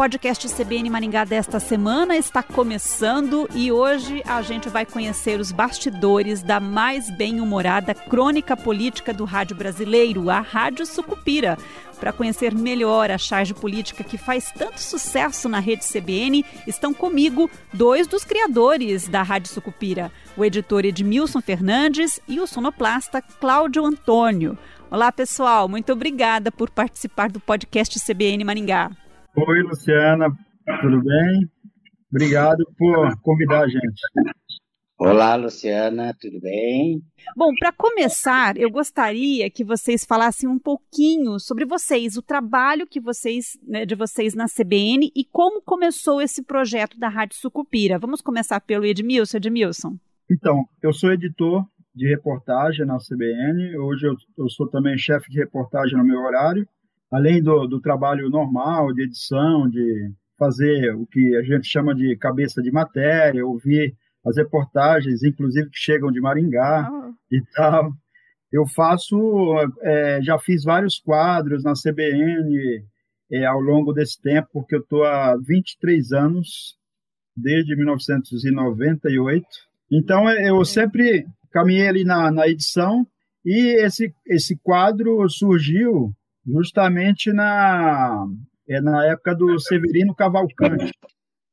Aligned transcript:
podcast 0.00 0.48
CBN 0.48 0.88
Maringá 0.88 1.26
desta 1.26 1.60
semana 1.60 2.16
está 2.16 2.42
começando 2.42 3.46
e 3.54 3.70
hoje 3.70 4.22
a 4.24 4.40
gente 4.40 4.66
vai 4.66 4.86
conhecer 4.86 5.38
os 5.38 5.52
bastidores 5.52 6.42
da 6.42 6.58
mais 6.58 7.10
bem-humorada 7.10 7.94
crônica 7.94 8.56
política 8.56 9.12
do 9.12 9.26
rádio 9.26 9.54
brasileiro, 9.54 10.30
a 10.30 10.40
Rádio 10.40 10.86
Sucupira. 10.86 11.58
Para 11.98 12.14
conhecer 12.14 12.54
melhor 12.54 13.10
a 13.10 13.18
charge 13.18 13.52
política 13.52 14.02
que 14.02 14.16
faz 14.16 14.50
tanto 14.50 14.80
sucesso 14.80 15.50
na 15.50 15.58
rede 15.58 15.84
CBN, 15.86 16.46
estão 16.66 16.94
comigo 16.94 17.50
dois 17.70 18.06
dos 18.06 18.24
criadores 18.24 19.06
da 19.06 19.22
Rádio 19.22 19.52
Sucupira, 19.52 20.10
o 20.34 20.42
editor 20.42 20.86
Edmilson 20.86 21.42
Fernandes 21.42 22.18
e 22.26 22.40
o 22.40 22.46
sonoplasta 22.46 23.20
Cláudio 23.20 23.84
Antônio. 23.84 24.56
Olá, 24.90 25.12
pessoal, 25.12 25.68
muito 25.68 25.92
obrigada 25.92 26.50
por 26.50 26.70
participar 26.70 27.30
do 27.30 27.38
podcast 27.38 28.00
CBN 28.00 28.44
Maringá. 28.44 28.90
Oi, 29.36 29.62
Luciana, 29.62 30.26
tudo 30.80 31.00
bem? 31.04 31.48
Obrigado 32.10 32.64
por 32.76 33.16
convidar 33.22 33.62
a 33.62 33.68
gente. 33.68 34.00
Olá, 34.98 35.36
Luciana, 35.36 36.12
tudo 36.20 36.40
bem? 36.40 37.00
Bom, 37.36 37.52
para 37.60 37.70
começar, 37.72 38.56
eu 38.56 38.68
gostaria 38.68 39.48
que 39.48 39.62
vocês 39.62 40.04
falassem 40.04 40.48
um 40.48 40.58
pouquinho 40.58 41.38
sobre 41.38 41.64
vocês, 41.64 42.16
o 42.16 42.22
trabalho 42.22 42.88
que 42.88 43.00
vocês, 43.00 43.56
né, 43.66 43.86
de 43.86 43.94
vocês 43.94 44.34
na 44.34 44.46
CBN 44.46 45.12
e 45.14 45.24
como 45.24 45.62
começou 45.62 46.20
esse 46.20 46.42
projeto 46.42 46.98
da 46.98 47.08
Rádio 47.08 47.36
Sucupira. 47.36 48.00
Vamos 48.00 48.20
começar 48.20 48.60
pelo 48.60 48.84
Edmilson. 48.84 49.36
Edmilson. 49.36 49.96
Então, 50.28 50.64
eu 50.82 50.92
sou 50.92 51.12
editor 51.12 51.64
de 51.94 52.08
reportagem 52.08 52.84
na 52.84 52.98
CBN. 52.98 53.78
Hoje 53.78 54.08
eu, 54.08 54.16
eu 54.36 54.48
sou 54.50 54.68
também 54.68 54.98
chefe 54.98 55.30
de 55.30 55.38
reportagem 55.38 55.96
no 55.96 56.04
meu 56.04 56.18
horário 56.18 56.68
além 57.10 57.42
do, 57.42 57.66
do 57.66 57.80
trabalho 57.80 58.30
normal 58.30 58.92
de 58.92 59.02
edição, 59.02 59.68
de 59.68 60.12
fazer 60.38 60.94
o 60.94 61.06
que 61.06 61.36
a 61.36 61.42
gente 61.42 61.66
chama 61.66 61.94
de 61.94 62.16
cabeça 62.16 62.62
de 62.62 62.70
matéria, 62.70 63.44
ouvir 63.44 63.94
as 64.24 64.36
reportagens, 64.36 65.22
inclusive 65.22 65.68
que 65.70 65.78
chegam 65.78 66.10
de 66.10 66.20
Maringá 66.20 66.88
oh. 66.90 67.12
e 67.30 67.42
tal. 67.54 67.92
Eu 68.52 68.66
faço, 68.66 69.16
é, 69.82 70.20
já 70.22 70.38
fiz 70.38 70.64
vários 70.64 70.98
quadros 70.98 71.62
na 71.62 71.72
CBN 71.74 72.84
é, 73.32 73.44
ao 73.44 73.60
longo 73.60 73.92
desse 73.92 74.20
tempo, 74.20 74.48
porque 74.52 74.74
eu 74.74 74.80
estou 74.80 75.04
há 75.04 75.36
23 75.36 76.12
anos, 76.12 76.76
desde 77.36 77.76
1998. 77.76 79.46
Então, 79.92 80.28
eu 80.30 80.64
sempre 80.64 81.26
caminhei 81.52 81.88
ali 81.88 82.04
na, 82.04 82.30
na 82.30 82.48
edição 82.48 83.06
e 83.44 83.84
esse, 83.84 84.12
esse 84.26 84.56
quadro 84.62 85.28
surgiu 85.28 86.12
justamente 86.46 87.32
na, 87.32 88.26
é, 88.68 88.80
na 88.80 89.06
época 89.06 89.34
do 89.34 89.58
Severino 89.58 90.14
Cavalcante. 90.14 90.92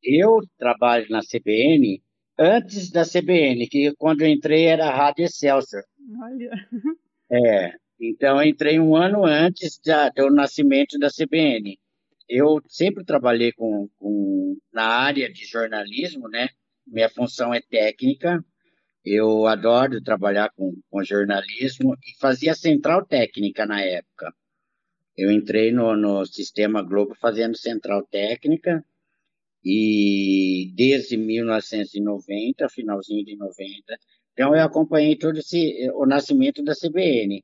Eu 0.04 0.40
trabalho 0.58 1.08
na 1.10 1.22
CBN 1.22 2.02
antes 2.38 2.92
da 2.92 3.04
CBN, 3.04 3.68
que 3.68 3.94
quando 3.98 4.22
eu 4.22 4.28
entrei 4.28 4.66
era 4.66 4.88
a 4.88 4.96
Rádio 4.96 5.26
Excelsior. 5.26 5.84
Olha. 6.22 6.52
É, 7.30 7.74
então 8.00 8.42
eu 8.42 8.48
entrei 8.48 8.80
um 8.80 8.96
ano 8.96 9.26
antes 9.26 9.80
da, 9.84 10.10
do 10.10 10.30
nascimento 10.30 10.98
da 11.00 11.10
CBN. 11.10 11.78
Eu 12.30 12.62
sempre 12.68 13.04
trabalhei 13.04 13.52
com, 13.54 13.90
com, 13.98 14.58
na 14.72 14.84
área 14.84 15.32
de 15.32 15.46
jornalismo, 15.46 16.30
né? 16.30 16.50
Minha 16.86 17.10
função 17.10 17.54
é 17.54 17.62
técnica. 17.62 18.44
Eu 19.04 19.48
adoro 19.48 20.02
trabalhar 20.02 20.52
com, 20.56 20.74
com 20.90 21.04
jornalismo 21.04 21.96
e 21.96 22.20
fazia 22.20 22.54
central 22.54 23.06
técnica 23.06 23.66
na 23.66 23.82
época. 23.82 24.34
Eu 25.18 25.32
entrei 25.32 25.72
no, 25.72 25.96
no 25.98 26.26
Sistema 26.26 26.84
Globo 26.84 27.16
fazendo 27.16 27.58
central 27.58 28.06
técnica 28.06 28.86
e 29.66 30.72
desde 30.76 31.18
1990, 31.18 32.70
finalzinho 32.70 33.26
de 33.26 33.36
90, 33.36 33.98
então 34.38 34.56
eu 34.56 34.64
acompanhei 34.64 35.18
todo 35.18 35.40
esse, 35.40 35.90
o 35.96 36.06
nascimento 36.06 36.64
da 36.64 36.74
CBN. 36.76 37.44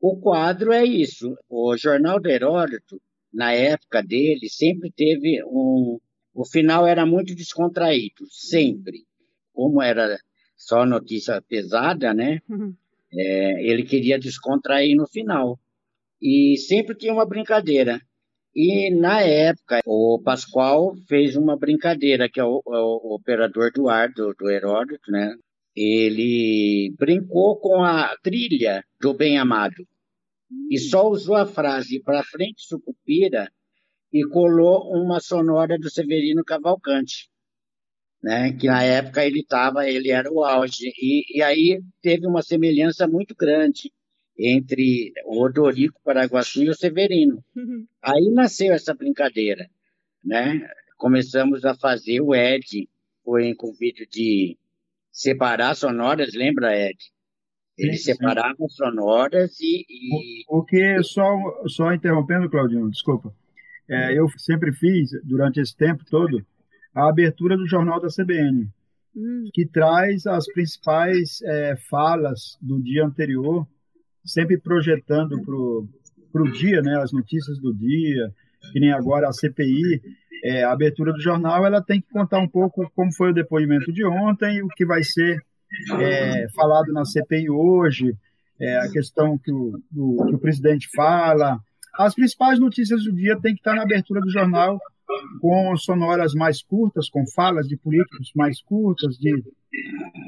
O 0.00 0.18
quadro 0.18 0.72
é 0.72 0.82
isso. 0.82 1.36
O 1.48 1.76
Jornal 1.76 2.18
do 2.18 2.30
Heródoto, 2.30 2.98
na 3.30 3.52
época 3.52 4.02
dele, 4.02 4.48
sempre 4.48 4.90
teve 4.90 5.44
um. 5.44 6.00
O 6.32 6.46
final 6.46 6.86
era 6.86 7.04
muito 7.04 7.34
descontraído, 7.34 8.26
sempre. 8.30 9.04
Como 9.52 9.82
era 9.82 10.18
só 10.56 10.86
notícia 10.86 11.42
pesada, 11.42 12.14
né? 12.14 12.40
Uhum. 12.48 12.74
É, 13.12 13.62
ele 13.64 13.82
queria 13.82 14.18
descontrair 14.18 14.96
no 14.96 15.06
final 15.06 15.58
e 16.20 16.56
sempre 16.56 16.96
tinha 16.96 17.12
uma 17.12 17.26
brincadeira. 17.26 18.00
E 18.54 18.90
na 18.90 19.20
época, 19.22 19.80
o 19.86 20.20
Pascoal 20.24 20.94
fez 21.06 21.36
uma 21.36 21.56
brincadeira, 21.56 22.28
que 22.28 22.40
é 22.40 22.44
o, 22.44 22.60
o, 22.64 23.10
o 23.12 23.14
operador 23.14 23.70
do 23.72 23.88
ar 23.88 24.10
do, 24.12 24.34
do 24.34 24.50
Heródoto, 24.50 25.10
né? 25.10 25.34
Ele 25.76 26.92
brincou 26.98 27.58
com 27.60 27.84
a 27.84 28.16
trilha 28.22 28.82
do 29.00 29.14
Bem 29.14 29.38
Amado 29.38 29.86
e 30.70 30.78
só 30.78 31.08
usou 31.08 31.36
a 31.36 31.46
frase 31.46 32.02
para 32.02 32.24
frente 32.24 32.66
sucupira 32.66 33.48
e 34.12 34.26
colou 34.26 34.90
uma 34.92 35.20
sonora 35.20 35.78
do 35.78 35.90
Severino 35.90 36.42
Cavalcante, 36.44 37.28
né? 38.22 38.52
Que 38.54 38.66
na 38.66 38.82
época 38.82 39.24
ele 39.24 39.40
estava, 39.40 39.88
ele 39.88 40.10
era 40.10 40.32
o 40.32 40.44
auge 40.44 40.90
e, 40.98 41.38
e 41.38 41.42
aí 41.42 41.80
teve 42.02 42.26
uma 42.26 42.42
semelhança 42.42 43.06
muito 43.06 43.36
grande 43.36 43.92
entre 44.38 45.12
o 45.24 45.42
Odorico 45.42 46.00
Paraguaçu 46.04 46.62
e 46.62 46.70
o 46.70 46.74
Severino. 46.74 47.42
Uhum. 47.56 47.86
Aí 48.00 48.30
nasceu 48.30 48.72
essa 48.72 48.94
brincadeira, 48.94 49.68
né? 50.24 50.68
Começamos 50.96 51.64
a 51.64 51.74
fazer 51.74 52.20
o 52.20 52.34
Ed, 52.34 52.88
foi 53.24 53.46
em 53.46 53.54
convite 53.54 54.06
de 54.06 54.56
separar 55.10 55.74
sonoras, 55.74 56.34
lembra, 56.34 56.76
Ed? 56.76 56.96
Ele 57.76 57.96
sim, 57.96 58.12
separava 58.12 58.56
sim. 58.58 58.68
sonoras 58.68 59.58
e... 59.60 59.84
e... 59.88 60.44
O, 60.48 60.58
o, 60.58 60.64
que, 60.64 61.02
só, 61.02 61.24
só 61.66 61.92
interrompendo, 61.92 62.50
Claudinho, 62.50 62.90
desculpa, 62.90 63.34
é, 63.88 64.18
eu 64.18 64.28
sempre 64.36 64.72
fiz, 64.72 65.10
durante 65.24 65.60
esse 65.60 65.76
tempo 65.76 66.04
todo, 66.04 66.44
a 66.94 67.08
abertura 67.08 67.56
do 67.56 67.66
Jornal 67.66 68.00
da 68.00 68.08
CBN, 68.08 68.68
hum. 69.16 69.48
que 69.52 69.66
traz 69.66 70.26
as 70.26 70.46
principais 70.52 71.40
é, 71.42 71.76
falas 71.88 72.58
do 72.60 72.82
dia 72.82 73.04
anterior, 73.04 73.66
sempre 74.24 74.58
projetando 74.58 75.40
para 75.42 76.42
o 76.42 76.52
dia, 76.52 76.82
né, 76.82 76.96
as 77.02 77.12
notícias 77.12 77.58
do 77.58 77.74
dia, 77.74 78.30
que 78.72 78.80
nem 78.80 78.92
agora 78.92 79.28
a 79.28 79.32
CPI, 79.32 80.00
é, 80.44 80.64
a 80.64 80.72
abertura 80.72 81.12
do 81.12 81.20
jornal, 81.20 81.66
ela 81.66 81.82
tem 81.82 82.00
que 82.00 82.08
contar 82.08 82.38
um 82.38 82.48
pouco 82.48 82.90
como 82.94 83.12
foi 83.14 83.30
o 83.30 83.34
depoimento 83.34 83.92
de 83.92 84.04
ontem, 84.04 84.62
o 84.62 84.68
que 84.68 84.84
vai 84.84 85.02
ser 85.02 85.38
é, 86.00 86.46
falado 86.54 86.92
na 86.92 87.04
CPI 87.04 87.50
hoje, 87.50 88.14
é, 88.60 88.78
a 88.78 88.90
questão 88.90 89.38
que 89.38 89.52
o, 89.52 89.80
do, 89.90 90.26
que 90.28 90.34
o 90.34 90.38
presidente 90.38 90.88
fala. 90.94 91.58
As 91.98 92.14
principais 92.14 92.58
notícias 92.58 93.04
do 93.04 93.12
dia 93.12 93.38
tem 93.40 93.54
que 93.54 93.60
estar 93.60 93.74
na 93.74 93.82
abertura 93.82 94.20
do 94.20 94.30
jornal, 94.30 94.78
com 95.40 95.76
sonoras 95.76 96.34
mais 96.34 96.62
curtas, 96.62 97.08
com 97.08 97.24
falas 97.34 97.66
de 97.66 97.76
políticos 97.76 98.30
mais 98.36 98.60
curtas, 98.62 99.16
de 99.16 99.42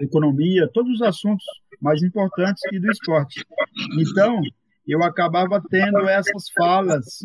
economia, 0.02 0.68
todos 0.72 0.94
os 0.94 1.02
assuntos 1.02 1.44
mais 1.80 2.02
importantes 2.02 2.62
e 2.72 2.78
do 2.78 2.90
esporte. 2.90 3.44
Então, 3.98 4.40
eu 4.86 5.02
acabava 5.02 5.62
tendo 5.70 6.08
essas 6.08 6.50
falas 6.56 7.24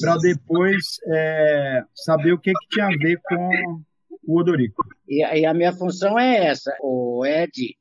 para 0.00 0.16
depois 0.18 0.98
é, 1.06 1.82
saber 1.94 2.32
o 2.32 2.38
que, 2.38 2.52
que 2.52 2.68
tinha 2.70 2.86
a 2.86 2.96
ver 2.96 3.20
com 3.22 3.82
o 4.26 4.40
Odorico. 4.40 4.82
E, 5.08 5.22
e, 5.22 5.46
a 5.46 5.54
minha 5.54 5.72
função 5.72 6.18
é 6.18 6.46
essa. 6.46 6.76
O 6.80 7.24
Ed 7.24 7.76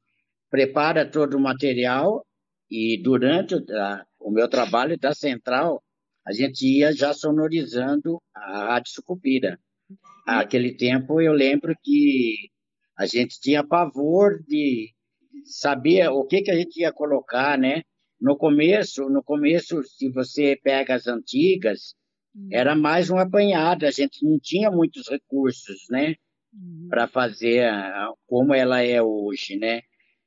prepara 0.49 1.09
todo 1.09 1.35
o 1.35 1.41
material 1.41 2.25
e 2.69 3.01
durante 3.01 3.55
a, 3.55 4.05
o 4.19 4.31
meu 4.31 4.47
trabalho 4.47 4.97
da 4.97 5.13
central, 5.13 5.83
a 6.25 6.31
gente 6.31 6.65
ia 6.65 6.93
já 6.93 7.13
sonorizando 7.13 8.21
a 8.33 8.65
Rádio 8.67 8.93
Sucupira. 8.93 9.59
Aquele 10.25 10.75
tempo 10.75 11.19
eu 11.19 11.33
lembro 11.33 11.75
que 11.83 12.49
a 12.97 13.05
gente 13.05 13.39
tinha 13.39 13.65
pavor 13.65 14.41
de 14.47 14.93
saber 15.45 16.07
o 16.09 16.25
que, 16.25 16.41
que 16.41 16.51
a 16.51 16.55
gente 16.55 16.79
ia 16.79 16.91
colocar, 16.91 17.57
né? 17.57 17.83
No 18.19 18.37
começo, 18.37 19.09
no 19.09 19.23
começo, 19.23 19.83
se 19.83 20.09
você 20.09 20.57
pega 20.61 20.95
as 20.95 21.07
antigas, 21.07 21.95
uhum. 22.35 22.49
era 22.51 22.75
mais 22.75 23.09
um 23.09 23.17
apanhado, 23.17 23.85
a 23.85 23.91
gente 23.91 24.25
não 24.25 24.39
tinha 24.39 24.71
muitos 24.71 25.09
recursos, 25.09 25.85
né? 25.89 26.15
Uhum. 26.53 26.87
Para 26.89 27.07
fazer 27.07 27.69
como 28.25 28.53
ela 28.53 28.81
é 28.81 29.01
hoje, 29.01 29.57
né? 29.57 29.81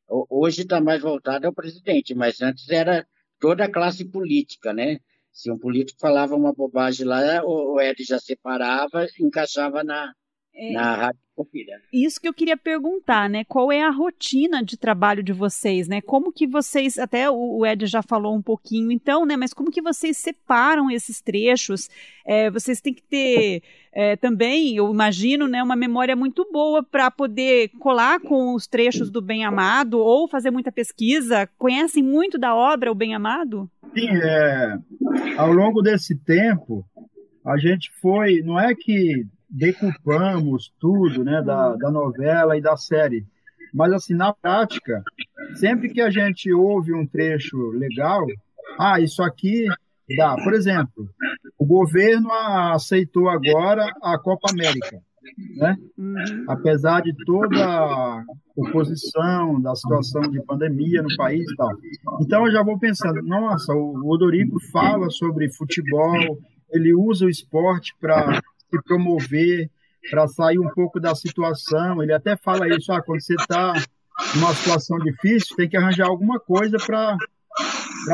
Hoje 0.09 0.63
está 0.63 0.81
mais 0.81 1.03
voltado 1.03 1.47
ao 1.47 1.55
presidente, 1.55 2.15
mas 2.15 2.41
antes 2.41 2.69
era 2.69 3.07
toda 3.41 3.65
a 3.65 3.73
classe 3.73 4.05
política, 4.05 4.73
né? 4.73 4.99
Se 5.33 5.51
um 5.51 5.59
político 5.59 5.99
falava 6.01 6.35
uma 6.35 6.53
bobagem 6.53 7.07
lá, 7.07 7.43
o 7.45 7.81
Ed 7.81 8.03
já 8.05 8.19
separava, 8.19 9.07
encaixava 9.21 9.83
na, 9.85 10.13
é. 10.55 10.73
na 10.73 10.95
rádio 10.97 11.26
Sucupira. 11.37 11.83
Isso 11.93 12.19
que 12.19 12.27
eu 12.27 12.33
queria 12.33 12.57
perguntar, 12.57 13.29
né? 13.29 13.45
Qual 13.45 13.71
é 13.71 13.83
a 13.83 13.91
rotina 13.91 14.65
de 14.65 14.79
trabalho 14.79 15.23
de 15.23 15.35
vocês, 15.35 15.87
né? 15.87 16.01
Como 16.01 16.33
que 16.33 16.47
vocês, 16.47 16.99
até 16.99 17.31
o 17.31 17.65
Ed 17.67 17.87
já 17.87 18.03
falou 18.03 18.35
um 18.35 18.41
pouquinho, 18.41 18.91
então, 18.91 19.27
né? 19.27 19.37
Mas 19.37 19.53
como 19.53 19.71
que 19.71 19.83
vocês 19.83 20.17
separam 20.17 20.91
esses 20.91 21.21
trechos? 21.21 21.91
É, 22.25 22.51
vocês 22.51 22.81
têm 22.81 22.95
que 22.95 23.03
ter 23.03 23.63
é, 23.93 24.17
também, 24.17 24.77
eu 24.77 24.91
imagino, 24.91 25.47
né, 25.47 25.63
uma 25.63 25.77
memória 25.77 26.17
muito 26.17 26.47
boa 26.51 26.83
para 26.83 27.11
poder 27.11 27.71
colar 27.79 28.21
com 28.21 28.55
os 28.55 28.67
trechos 28.67 29.11
do 29.11 29.23
Bem 29.23 29.45
Amado 29.45 29.99
ou 29.99 30.27
fazer 30.27 30.51
muita 30.51 30.73
pesquisa. 30.73 31.49
Conhecem 31.59 32.03
muito 32.03 32.39
da 32.39 32.55
obra, 32.55 32.91
o 32.91 32.95
Bem 32.95 33.15
Amado? 33.15 33.71
Sim, 33.95 34.09
é, 34.11 34.79
ao 35.37 35.53
longo 35.53 35.83
desse 35.83 36.15
tempo, 36.15 36.85
a 37.45 37.57
gente 37.57 37.91
foi, 38.01 38.43
não 38.43 38.59
é 38.59 38.75
que 38.75 39.25
decupamos 39.49 40.73
tudo 40.79 41.25
né, 41.25 41.43
da, 41.43 41.75
da 41.77 41.91
novela 41.91 42.57
e 42.57 42.61
da 42.61 42.77
série, 42.77 43.25
mas 43.73 43.93
assim, 43.93 44.15
na 44.15 44.33
prática, 44.33 45.03
sempre 45.55 45.89
que 45.91 46.01
a 46.01 46.11
gente 46.11 46.53
ouve 46.53 46.95
um 46.95 47.07
trecho 47.07 47.57
legal, 47.73 48.25
ah, 48.79 49.01
isso 49.01 49.23
aqui 49.23 49.67
dá. 50.17 50.35
Por 50.37 50.55
exemplo, 50.55 51.09
o 51.59 51.67
governo 51.67 52.31
aceitou 52.73 53.29
agora 53.29 53.91
a 54.03 54.19
Copa 54.19 54.51
América, 54.51 55.01
né? 55.57 55.77
Uhum. 55.99 56.45
Apesar 56.49 57.03
de 57.03 57.13
toda 57.25 57.65
a 57.65 58.25
oposição, 58.57 59.61
da 59.61 59.75
situação 59.75 60.23
de 60.23 60.43
pandemia 60.43 61.03
no 61.03 61.15
país 61.17 61.43
e 61.43 61.57
tal. 61.57 61.71
Então 62.21 62.47
eu 62.47 62.53
já 62.53 62.63
vou 62.63 62.79
pensando, 62.79 63.21
nossa, 63.23 63.73
o 63.75 64.09
Odorico 64.09 64.59
fala 64.73 65.11
sobre 65.11 65.53
futebol, 65.53 66.39
ele 66.71 66.95
usa 66.95 67.27
o 67.27 67.31
esporte 67.31 67.95
para 68.01 68.41
promover, 68.83 69.71
para 70.11 70.27
sair 70.29 70.59
um 70.59 70.69
pouco 70.71 71.01
da 71.01 71.15
situação. 71.15 72.03
Ele 72.03 72.13
até 72.13 72.37
fala 72.37 72.69
isso, 72.69 72.93
ah, 72.93 73.03
quando 73.03 73.21
você 73.21 73.35
está 73.35 73.73
numa 74.35 74.55
situação 74.55 74.99
difícil, 74.99 75.57
tem 75.57 75.69
que 75.69 75.77
arranjar 75.77 76.07
alguma 76.07 76.39
coisa 76.39 76.77
para 76.79 77.17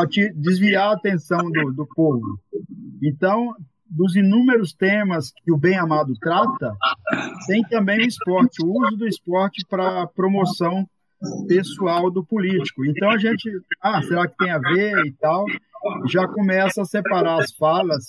te 0.09 0.32
desviar 0.35 0.88
a 0.88 0.94
atenção 0.94 1.50
do, 1.50 1.73
do 1.73 1.87
povo. 1.87 2.41
Então, 3.03 3.55
dos 3.93 4.17
inúmeros 4.17 4.73
temas 4.73 5.32
que 5.44 5.53
o 5.53 5.59
Bem 5.59 5.76
Amado 5.76 6.14
trata, 6.19 6.75
tem 7.47 7.62
também 7.64 7.99
o 7.99 8.09
esporte, 8.09 8.64
o 8.64 8.70
uso 8.70 8.97
do 8.97 9.06
esporte 9.06 9.64
para 9.69 10.06
promoção 10.06 10.88
pessoal 11.47 12.11
do 12.11 12.25
político. 12.25 12.85
Então 12.85 13.11
a 13.11 13.19
gente, 13.19 13.50
ah, 13.81 14.03
será 14.03 14.26
que 14.26 14.37
tem 14.37 14.50
a 14.50 14.59
ver 14.59 15.06
e 15.06 15.12
tal? 15.12 15.44
Já 16.09 16.26
começa 16.26 16.82
a 16.82 16.85
separar 16.85 17.41
as 17.41 17.53
falas 17.53 18.05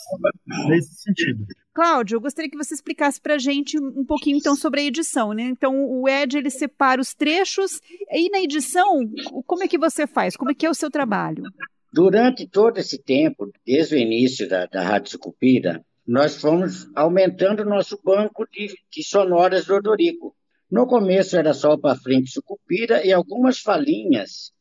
nesse 0.67 0.95
sentido. 0.95 1.45
Cláudio, 1.73 2.17
eu 2.17 2.21
gostaria 2.21 2.49
que 2.49 2.57
você 2.57 2.75
explicasse 2.75 3.19
para 3.19 3.35
a 3.35 3.37
gente 3.39 3.79
um 3.79 4.05
pouquinho 4.05 4.37
então 4.37 4.55
sobre 4.55 4.81
a 4.81 4.83
edição, 4.83 5.33
né? 5.33 5.43
Então 5.43 5.73
o 5.89 6.07
Ed 6.07 6.37
ele 6.37 6.51
separa 6.51 7.01
os 7.01 7.15
trechos 7.15 7.81
e 8.11 8.29
na 8.29 8.41
edição 8.41 9.01
como 9.47 9.63
é 9.63 9.67
que 9.67 9.77
você 9.77 10.05
faz? 10.05 10.35
Como 10.35 10.51
é 10.51 10.53
que 10.53 10.65
é 10.65 10.69
o 10.69 10.75
seu 10.75 10.91
trabalho? 10.91 11.43
Durante 11.91 12.47
todo 12.47 12.77
esse 12.77 13.01
tempo, 13.01 13.51
desde 13.65 13.95
o 13.95 13.97
início 13.97 14.47
da, 14.47 14.65
da 14.67 14.83
Rádio 14.83 15.11
Sucupira, 15.11 15.83
nós 16.05 16.35
fomos 16.39 16.87
aumentando 16.95 17.65
nosso 17.65 17.99
banco 18.03 18.45
de, 18.51 18.67
de 18.91 19.03
sonoras 19.03 19.65
do 19.65 19.75
Odorico. 19.75 20.35
No 20.69 20.85
começo 20.85 21.37
era 21.37 21.53
só 21.53 21.77
para 21.77 21.95
frente 21.95 22.31
Sucupira 22.31 23.05
e 23.05 23.11
algumas 23.11 23.59
falinhas 23.59 24.51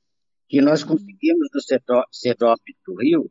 que 0.49 0.61
nós 0.61 0.85
conseguimos 0.85 1.49
do 1.53 1.61
CEDOP 2.11 2.61
do 2.87 2.95
Rio, 3.01 3.31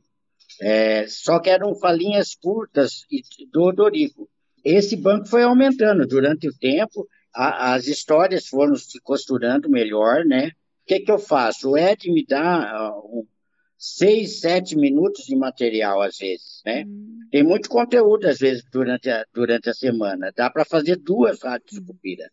é, 0.62 1.08
só 1.08 1.40
que 1.40 1.50
eram 1.50 1.74
falinhas 1.74 2.36
curtas 2.36 3.04
do 3.52 3.64
Odorico. 3.64 4.30
Esse 4.64 4.96
banco 4.96 5.28
foi 5.28 5.42
aumentando 5.42 6.06
durante 6.06 6.48
o 6.48 6.54
tempo, 6.56 7.08
a, 7.34 7.74
as 7.74 7.88
histórias 7.88 8.46
foram 8.46 8.76
se 8.76 9.02
costurando 9.02 9.68
melhor, 9.68 10.24
né? 10.24 10.50
O 10.50 10.52
que, 10.86 11.00
que 11.00 11.12
eu 11.12 11.18
faço? 11.18 11.72
O 11.72 11.78
Ed 11.78 12.12
me 12.12 12.24
dá 12.24 12.92
uh, 12.94 13.28
seis, 13.76 14.40
sete 14.40 14.76
minutos 14.76 15.26
de 15.26 15.36
material, 15.36 16.00
às 16.00 16.20
vezes, 16.20 16.62
né? 16.64 16.84
Hum. 16.86 17.22
Tem 17.32 17.44
muito 17.44 17.68
conteúdo, 17.68 18.28
às 18.28 18.38
vezes, 18.38 18.64
durante 18.72 19.10
a, 19.10 19.26
durante 19.34 19.68
a 19.68 19.74
semana. 19.74 20.32
Dá 20.36 20.48
para 20.48 20.64
fazer 20.64 20.98
duas 20.98 21.42
rádios 21.42 21.80
hum. 21.80 21.86
Cupira. 21.86 22.30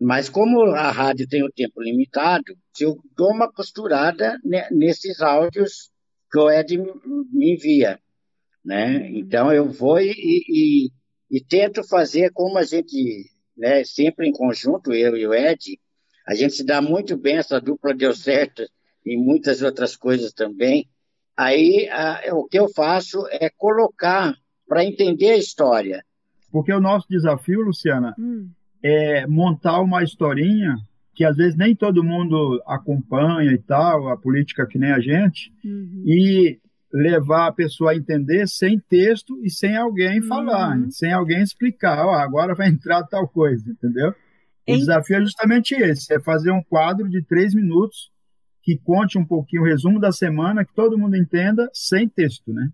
Mas 0.00 0.30
como 0.30 0.62
a 0.70 0.90
rádio 0.90 1.28
tem 1.28 1.44
o 1.44 1.52
tempo 1.52 1.82
limitado, 1.82 2.56
eu 2.80 2.96
dou 3.14 3.30
uma 3.30 3.52
costurada 3.52 4.38
nesses 4.70 5.20
áudios 5.20 5.91
que 6.32 6.38
o 6.38 6.50
Ed 6.50 6.78
me 6.78 7.52
envia, 7.52 8.00
né? 8.64 8.98
Hum. 8.98 9.18
Então 9.18 9.52
eu 9.52 9.70
vou 9.70 10.00
e, 10.00 10.10
e, 10.10 10.90
e 11.30 11.44
tento 11.44 11.86
fazer 11.86 12.32
como 12.32 12.56
a 12.56 12.62
gente, 12.62 13.30
né, 13.56 13.84
sempre 13.84 14.26
em 14.26 14.32
conjunto, 14.32 14.94
eu 14.94 15.16
e 15.16 15.26
o 15.26 15.34
Ed, 15.34 15.78
a 16.26 16.34
gente 16.34 16.54
se 16.54 16.64
dá 16.64 16.80
muito 16.80 17.16
bem, 17.16 17.36
essa 17.36 17.60
dupla 17.60 17.94
deu 17.94 18.14
certo 18.14 18.62
e 19.04 19.16
muitas 19.16 19.60
outras 19.60 19.94
coisas 19.94 20.32
também. 20.32 20.88
Aí 21.36 21.88
a, 21.90 22.34
o 22.34 22.46
que 22.46 22.58
eu 22.58 22.68
faço 22.68 23.26
é 23.30 23.50
colocar 23.50 24.34
para 24.66 24.84
entender 24.84 25.32
a 25.32 25.36
história. 25.36 26.04
Porque 26.50 26.72
o 26.72 26.80
nosso 26.80 27.06
desafio, 27.08 27.60
Luciana, 27.60 28.14
hum. 28.18 28.48
é 28.82 29.26
montar 29.26 29.80
uma 29.80 30.02
historinha 30.02 30.76
que 31.14 31.24
às 31.24 31.36
vezes 31.36 31.56
nem 31.56 31.74
todo 31.74 32.04
mundo 32.04 32.62
acompanha 32.66 33.52
e 33.52 33.58
tal, 33.58 34.08
a 34.08 34.16
política 34.16 34.66
que 34.66 34.78
nem 34.78 34.90
a 34.90 35.00
gente, 35.00 35.52
uhum. 35.64 36.02
e 36.06 36.58
levar 36.92 37.46
a 37.46 37.52
pessoa 37.52 37.92
a 37.92 37.96
entender 37.96 38.46
sem 38.46 38.78
texto 38.78 39.38
e 39.42 39.50
sem 39.50 39.76
alguém 39.76 40.20
uhum. 40.20 40.28
falar, 40.28 40.78
sem 40.90 41.12
alguém 41.12 41.42
explicar, 41.42 42.06
oh, 42.06 42.10
agora 42.10 42.54
vai 42.54 42.68
entrar 42.70 43.02
tal 43.04 43.28
coisa, 43.28 43.70
entendeu? 43.70 44.14
O 44.68 44.76
desafio 44.76 45.16
é 45.16 45.20
justamente 45.20 45.74
esse, 45.74 46.14
é 46.14 46.20
fazer 46.20 46.52
um 46.52 46.62
quadro 46.62 47.08
de 47.08 47.22
três 47.24 47.54
minutos 47.54 48.12
que 48.62 48.78
conte 48.78 49.18
um 49.18 49.24
pouquinho 49.24 49.62
o 49.62 49.64
resumo 49.64 49.98
da 49.98 50.12
semana, 50.12 50.64
que 50.64 50.72
todo 50.72 50.96
mundo 50.96 51.16
entenda, 51.16 51.68
sem 51.72 52.08
texto, 52.08 52.52
né? 52.52 52.68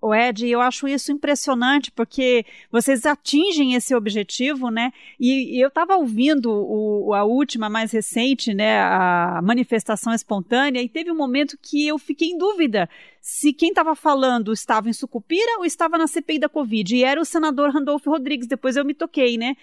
O 0.00 0.14
Ed, 0.14 0.48
eu 0.48 0.62
acho 0.62 0.88
isso 0.88 1.12
impressionante 1.12 1.92
porque 1.92 2.46
vocês 2.72 3.04
atingem 3.04 3.74
esse 3.74 3.94
objetivo, 3.94 4.70
né? 4.70 4.90
E, 5.20 5.58
e 5.58 5.60
eu 5.60 5.68
estava 5.68 5.94
ouvindo 5.96 6.50
o, 6.50 7.12
a 7.12 7.24
última, 7.24 7.68
mais 7.68 7.92
recente, 7.92 8.54
né? 8.54 8.80
A 8.80 9.40
manifestação 9.42 10.14
espontânea, 10.14 10.80
e 10.80 10.88
teve 10.88 11.10
um 11.10 11.16
momento 11.16 11.58
que 11.60 11.86
eu 11.86 11.98
fiquei 11.98 12.28
em 12.28 12.38
dúvida 12.38 12.88
se 13.20 13.52
quem 13.52 13.68
estava 13.68 13.94
falando 13.94 14.54
estava 14.54 14.88
em 14.88 14.92
Sucupira 14.94 15.58
ou 15.58 15.66
estava 15.66 15.98
na 15.98 16.06
CPI 16.06 16.38
da 16.38 16.48
Covid. 16.48 16.96
E 16.96 17.04
era 17.04 17.20
o 17.20 17.24
senador 17.24 17.70
Randolfo 17.70 18.10
Rodrigues. 18.10 18.46
Depois 18.46 18.76
eu 18.76 18.84
me 18.86 18.94
toquei, 18.94 19.36
né? 19.36 19.54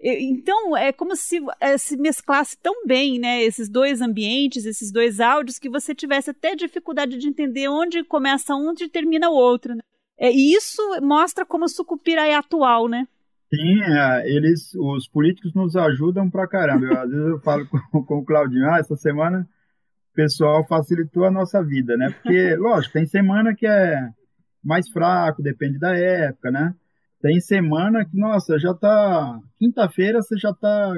Então, 0.00 0.76
é 0.76 0.92
como 0.92 1.16
se 1.16 1.40
é, 1.60 1.76
se 1.76 1.96
mesclasse 1.96 2.56
tão 2.62 2.86
bem, 2.86 3.18
né, 3.18 3.42
esses 3.42 3.68
dois 3.68 4.00
ambientes, 4.00 4.64
esses 4.64 4.92
dois 4.92 5.18
áudios, 5.18 5.58
que 5.58 5.68
você 5.68 5.92
tivesse 5.92 6.30
até 6.30 6.54
dificuldade 6.54 7.18
de 7.18 7.28
entender 7.28 7.68
onde 7.68 8.04
começa 8.04 8.54
um 8.54 8.72
e 8.80 8.88
termina 8.88 9.28
o 9.28 9.34
outro. 9.34 9.74
Né? 9.74 9.80
É, 10.16 10.30
e 10.30 10.54
isso 10.54 10.80
mostra 11.02 11.44
como 11.44 11.64
o 11.64 11.68
Sucupira 11.68 12.26
é 12.26 12.34
atual, 12.34 12.88
né? 12.88 13.08
Sim, 13.52 13.82
é, 13.82 14.30
eles, 14.30 14.72
os 14.74 15.08
políticos 15.08 15.52
nos 15.54 15.74
ajudam 15.74 16.30
pra 16.30 16.46
caramba. 16.46 16.86
Eu, 16.86 16.98
às 17.00 17.10
vezes 17.10 17.26
eu 17.26 17.40
falo 17.40 17.66
com, 17.66 17.78
com 18.04 18.18
o 18.18 18.24
Claudinho, 18.24 18.70
ah, 18.70 18.78
essa 18.78 18.94
semana 18.94 19.48
o 20.12 20.14
pessoal 20.14 20.66
facilitou 20.66 21.24
a 21.24 21.30
nossa 21.30 21.62
vida, 21.62 21.96
né? 21.96 22.10
Porque, 22.10 22.54
lógico, 22.56 22.92
tem 22.92 23.06
semana 23.06 23.54
que 23.54 23.66
é 23.66 24.10
mais 24.62 24.88
fraco, 24.90 25.42
depende 25.42 25.78
da 25.78 25.96
época, 25.96 26.50
né? 26.50 26.74
Tem 27.20 27.40
semana 27.40 28.04
que, 28.04 28.16
nossa, 28.16 28.58
já 28.58 28.72
tá. 28.72 29.38
Quinta-feira 29.58 30.22
você 30.22 30.36
já 30.38 30.52
tá. 30.52 30.92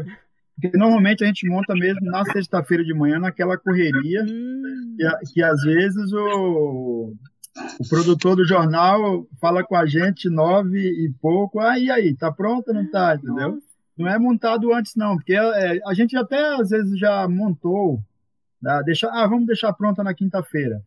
Porque 0.61 0.77
normalmente 0.77 1.25
a 1.25 1.27
gente 1.27 1.49
monta 1.49 1.75
mesmo 1.75 2.03
na 2.03 2.25
sexta-feira 2.27 2.85
de 2.85 2.93
manhã, 2.93 3.19
naquela 3.19 3.57
correria, 3.57 4.23
hum. 4.25 4.97
que, 4.99 5.33
que 5.33 5.43
às 5.43 5.63
vezes 5.63 6.13
o, 6.13 7.15
o 7.79 7.89
produtor 7.89 8.37
do 8.37 8.45
jornal 8.45 9.27
fala 9.41 9.65
com 9.65 9.75
a 9.75 9.87
gente 9.87 10.29
nove 10.29 10.79
e 10.79 11.11
pouco, 11.21 11.61
aí 11.61 11.91
ah, 11.91 11.95
aí, 11.95 12.15
tá 12.15 12.31
pronta, 12.31 12.73
não 12.73 12.89
tá, 12.91 13.15
entendeu? 13.15 13.59
Não 13.97 14.09
é 14.09 14.19
montado 14.19 14.73
antes 14.73 14.95
não, 14.97 15.17
porque 15.17 15.35
é, 15.35 15.81
a 15.87 15.95
gente 15.95 16.17
até 16.17 16.55
às 16.55 16.71
vezes 16.71 16.99
já 16.99 17.27
montou, 17.27 18.01
tá? 18.63 18.83
deixa, 18.83 19.09
ah, 19.11 19.27
vamos 19.27 19.47
deixar 19.47 19.73
pronta 19.73 20.05
na 20.05 20.15
quinta-feira. 20.15 20.83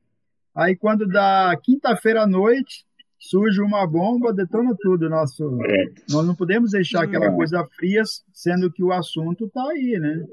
Aí 0.56 0.76
quando 0.76 1.08
dá 1.08 1.56
quinta-feira 1.64 2.24
à 2.24 2.28
noite, 2.28 2.86
surge 3.30 3.62
uma 3.62 3.88
bomba, 3.88 4.34
detona 4.34 4.76
tudo. 4.80 5.10
Nosso, 5.10 5.58
é. 5.64 5.86
Nós 6.10 6.26
não 6.26 6.36
podemos 6.36 6.72
deixar 6.72 7.04
aquela 7.04 7.30
não. 7.30 7.36
coisa 7.36 7.66
fria, 7.76 8.04
sendo 8.34 8.72
que 8.72 8.84
o 8.84 8.92
assunto 8.92 9.46
está 9.46 9.64
aí, 9.70 9.98
né? 10.00 10.26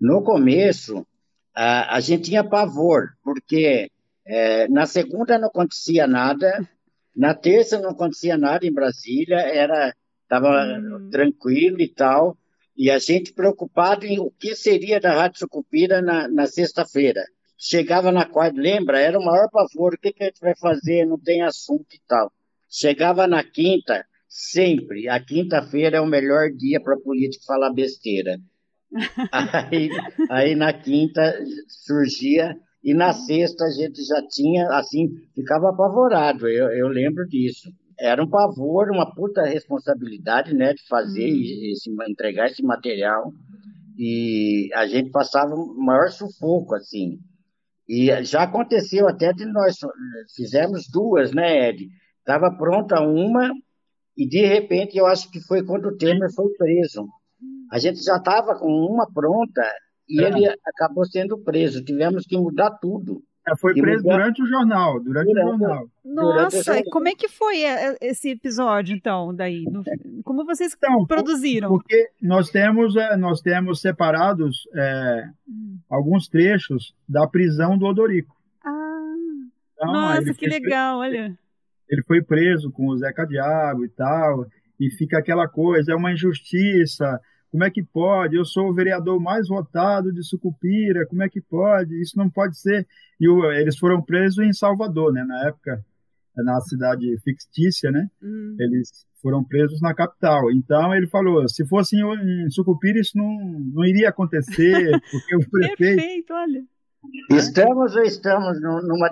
No 0.00 0.22
começo, 0.22 1.06
a, 1.54 1.96
a 1.96 2.00
gente 2.00 2.30
tinha 2.30 2.42
pavor, 2.42 3.10
porque 3.22 3.90
é, 4.26 4.66
na 4.68 4.86
segunda 4.86 5.38
não 5.38 5.48
acontecia 5.48 6.06
nada, 6.06 6.66
na 7.14 7.34
terça 7.34 7.78
não 7.78 7.90
acontecia 7.90 8.38
nada 8.38 8.66
em 8.66 8.72
Brasília, 8.72 9.38
era 9.38 9.94
estava 10.22 10.64
hum. 10.64 11.10
tranquilo 11.10 11.80
e 11.80 11.88
tal, 11.88 12.36
e 12.76 12.90
a 12.90 12.98
gente 12.98 13.32
preocupado 13.32 14.06
em 14.06 14.18
o 14.18 14.30
que 14.30 14.56
seria 14.56 14.98
da 14.98 15.12
Rádio 15.12 15.38
Sucupira 15.38 16.00
na, 16.00 16.26
na 16.26 16.46
sexta-feira 16.46 17.22
chegava 17.58 18.12
na 18.12 18.24
quarta, 18.24 18.60
lembra? 18.60 19.00
Era 19.00 19.18
o 19.18 19.24
maior 19.24 19.48
pavor, 19.50 19.94
o 19.94 19.98
que, 19.98 20.12
que 20.12 20.22
a 20.22 20.26
gente 20.26 20.40
vai 20.40 20.54
fazer? 20.56 21.06
Não 21.06 21.18
tem 21.18 21.42
assunto 21.42 21.94
e 21.94 22.00
tal. 22.06 22.32
Chegava 22.68 23.26
na 23.26 23.44
quinta, 23.44 24.04
sempre. 24.28 25.08
A 25.08 25.20
quinta-feira 25.20 25.98
é 25.98 26.00
o 26.00 26.06
melhor 26.06 26.50
dia 26.50 26.80
para 26.80 26.98
político 26.98 27.44
falar 27.44 27.72
besteira. 27.72 28.38
aí, 29.32 29.90
aí 30.30 30.54
na 30.54 30.72
quinta 30.72 31.34
surgia 31.68 32.56
e 32.84 32.92
na 32.92 33.12
sexta 33.12 33.64
a 33.64 33.70
gente 33.70 34.04
já 34.04 34.22
tinha, 34.28 34.68
assim, 34.72 35.08
ficava 35.34 35.70
apavorado, 35.70 36.46
eu, 36.46 36.68
eu 36.68 36.88
lembro 36.88 37.26
disso. 37.26 37.72
Era 37.98 38.22
um 38.22 38.28
pavor, 38.28 38.90
uma 38.90 39.14
puta 39.14 39.42
responsabilidade, 39.42 40.52
né, 40.52 40.74
de 40.74 40.86
fazer 40.86 41.26
e, 41.26 41.72
esse, 41.72 41.90
entregar 42.08 42.50
esse 42.50 42.62
material. 42.62 43.32
E 43.96 44.68
a 44.74 44.86
gente 44.86 45.10
passava 45.10 45.54
o 45.54 45.74
maior 45.78 46.10
sufoco, 46.10 46.74
assim. 46.74 47.18
E 47.88 48.22
já 48.24 48.44
aconteceu 48.44 49.06
até 49.06 49.32
de 49.32 49.44
nós, 49.44 49.76
fizemos 50.34 50.88
duas, 50.90 51.32
né, 51.32 51.68
Ed? 51.68 51.88
Estava 52.20 52.50
pronta 52.50 53.00
uma 53.00 53.50
e, 54.16 54.26
de 54.26 54.46
repente, 54.46 54.96
eu 54.96 55.06
acho 55.06 55.30
que 55.30 55.40
foi 55.40 55.64
quando 55.64 55.86
o 55.86 55.96
Temer 55.96 56.32
foi 56.32 56.48
preso. 56.56 57.06
A 57.70 57.78
gente 57.78 58.02
já 58.02 58.16
estava 58.16 58.58
com 58.58 58.68
uma 58.68 59.10
pronta 59.12 59.62
e 60.08 60.22
é. 60.22 60.28
ele 60.28 60.48
acabou 60.64 61.04
sendo 61.04 61.38
preso. 61.38 61.84
Tivemos 61.84 62.24
que 62.24 62.36
mudar 62.36 62.70
tudo. 62.80 63.22
É, 63.46 63.56
foi 63.56 63.74
preso 63.74 64.02
durante 64.02 64.42
o 64.42 64.46
jornal, 64.46 64.98
durante, 65.00 65.26
durante 65.26 65.54
o 65.54 65.58
jornal. 65.58 65.88
Nossa, 66.02 66.78
e 66.78 66.84
como 66.84 67.08
é 67.08 67.14
que 67.14 67.28
foi 67.28 67.62
é, 67.62 67.90
é, 67.90 67.96
esse 68.00 68.30
episódio, 68.30 68.96
então, 68.96 69.34
daí? 69.34 69.64
No... 69.64 69.82
Como 70.22 70.46
vocês 70.46 70.74
então, 70.74 71.04
produziram? 71.06 71.68
Porque 71.68 72.08
nós 72.22 72.48
temos, 72.48 72.94
nós 73.18 73.42
temos 73.42 73.82
separados 73.82 74.66
é, 74.74 75.28
hum. 75.46 75.78
alguns 75.90 76.26
trechos 76.26 76.94
da 77.06 77.26
prisão 77.28 77.76
do 77.76 77.84
Odorico. 77.84 78.34
Ah, 78.64 79.14
então, 79.74 79.92
nossa, 79.92 80.32
que 80.32 80.46
legal, 80.46 81.00
preso, 81.00 81.16
olha. 81.16 81.38
Ele 81.88 82.02
foi 82.04 82.22
preso 82.22 82.70
com 82.70 82.88
o 82.88 82.96
Zeca 82.96 83.26
Diabo 83.26 83.84
e 83.84 83.88
tal, 83.90 84.46
e 84.80 84.90
fica 84.90 85.18
aquela 85.18 85.46
coisa, 85.46 85.92
é 85.92 85.94
uma 85.94 86.12
injustiça, 86.12 87.20
como 87.54 87.62
é 87.62 87.70
que 87.70 87.84
pode? 87.84 88.34
Eu 88.34 88.44
sou 88.44 88.68
o 88.68 88.74
vereador 88.74 89.20
mais 89.20 89.46
votado 89.46 90.12
de 90.12 90.24
Sucupira, 90.24 91.06
como 91.06 91.22
é 91.22 91.28
que 91.28 91.40
pode? 91.40 91.94
Isso 92.02 92.18
não 92.18 92.28
pode 92.28 92.58
ser. 92.58 92.84
E 93.20 93.28
o, 93.28 93.48
eles 93.52 93.78
foram 93.78 94.02
presos 94.02 94.44
em 94.44 94.52
Salvador, 94.52 95.12
né? 95.12 95.22
Na 95.22 95.46
época, 95.46 95.80
na 96.36 96.60
cidade 96.62 97.16
fictícia, 97.22 97.92
né? 97.92 98.08
Uhum. 98.20 98.56
Eles 98.58 99.06
foram 99.22 99.44
presos 99.44 99.80
na 99.80 99.94
capital. 99.94 100.50
Então 100.50 100.92
ele 100.92 101.06
falou, 101.06 101.48
se 101.48 101.64
fosse 101.68 101.96
em, 101.96 102.50
Sucupira 102.50 102.98
isso 102.98 103.16
não, 103.16 103.30
não 103.72 103.84
iria 103.84 104.08
acontecer, 104.08 104.90
porque 105.08 105.36
o 105.36 105.48
prefeito... 105.48 105.76
Perfeito, 105.76 106.32
olha. 106.32 106.64
Estamos 107.30 107.94
ou 107.94 108.02
estamos 108.02 108.60
numa 108.60 109.08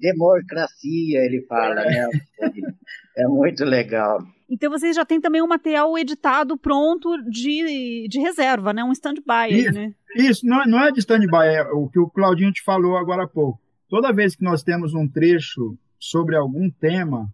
democracia, 0.00 1.24
ele 1.24 1.42
fala, 1.46 1.76
né? 1.76 2.08
É 3.16 3.28
muito 3.28 3.64
legal. 3.64 4.18
Então 4.54 4.70
vocês 4.70 4.94
já 4.94 5.04
têm 5.04 5.20
também 5.20 5.42
um 5.42 5.48
material 5.48 5.98
editado 5.98 6.56
pronto 6.56 7.20
de, 7.28 8.06
de 8.08 8.20
reserva, 8.20 8.72
né? 8.72 8.84
Um 8.84 8.92
stand-by. 8.92 9.50
Isso, 9.50 9.72
né? 9.72 9.94
isso 10.14 10.46
não, 10.46 10.64
não 10.64 10.84
é 10.84 10.92
de 10.92 11.00
stand-by, 11.00 11.46
é 11.46 11.62
o 11.72 11.88
que 11.88 11.98
o 11.98 12.08
Claudinho 12.08 12.52
te 12.52 12.62
falou 12.62 12.96
agora 12.96 13.24
há 13.24 13.28
pouco. 13.28 13.60
Toda 13.88 14.12
vez 14.12 14.36
que 14.36 14.44
nós 14.44 14.62
temos 14.62 14.94
um 14.94 15.08
trecho 15.08 15.76
sobre 15.98 16.36
algum 16.36 16.70
tema, 16.70 17.28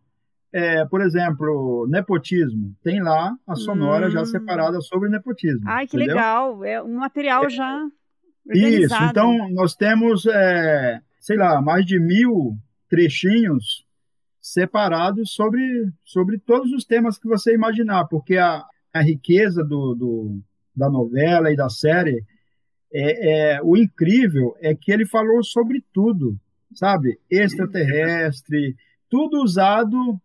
é, 0.50 0.86
por 0.86 1.02
exemplo, 1.02 1.86
nepotismo, 1.90 2.74
tem 2.82 3.02
lá 3.02 3.36
a 3.46 3.54
sonora 3.54 4.06
hum. 4.06 4.10
já 4.10 4.24
separada 4.24 4.80
sobre 4.80 5.10
nepotismo. 5.10 5.60
Ai, 5.66 5.86
que 5.86 5.96
entendeu? 5.96 6.16
legal! 6.16 6.64
É 6.64 6.82
um 6.82 6.94
material 6.94 7.44
é, 7.44 7.50
já 7.50 7.86
organizado. 8.46 9.04
Isso, 9.04 9.10
então 9.10 9.50
nós 9.50 9.74
temos, 9.74 10.24
é, 10.24 11.00
sei 11.18 11.36
lá, 11.36 11.60
mais 11.60 11.84
de 11.84 12.00
mil 12.00 12.56
trechinhos 12.88 13.84
separados 14.40 15.32
sobre, 15.32 15.60
sobre 16.04 16.38
todos 16.38 16.72
os 16.72 16.84
temas 16.84 17.18
que 17.18 17.28
você 17.28 17.54
imaginar, 17.54 18.06
porque 18.06 18.36
a, 18.36 18.64
a 18.92 19.02
riqueza 19.02 19.62
do, 19.62 19.94
do, 19.94 20.40
da 20.74 20.88
novela 20.88 21.52
e 21.52 21.56
da 21.56 21.68
série, 21.68 22.24
é, 22.92 23.54
é, 23.56 23.62
o 23.62 23.76
incrível 23.76 24.56
é 24.60 24.74
que 24.74 24.90
ele 24.90 25.06
falou 25.06 25.44
sobre 25.44 25.84
tudo, 25.92 26.36
sabe? 26.74 27.18
Extraterrestre, 27.30 28.76
tudo 29.08 29.42
usado 29.42 30.20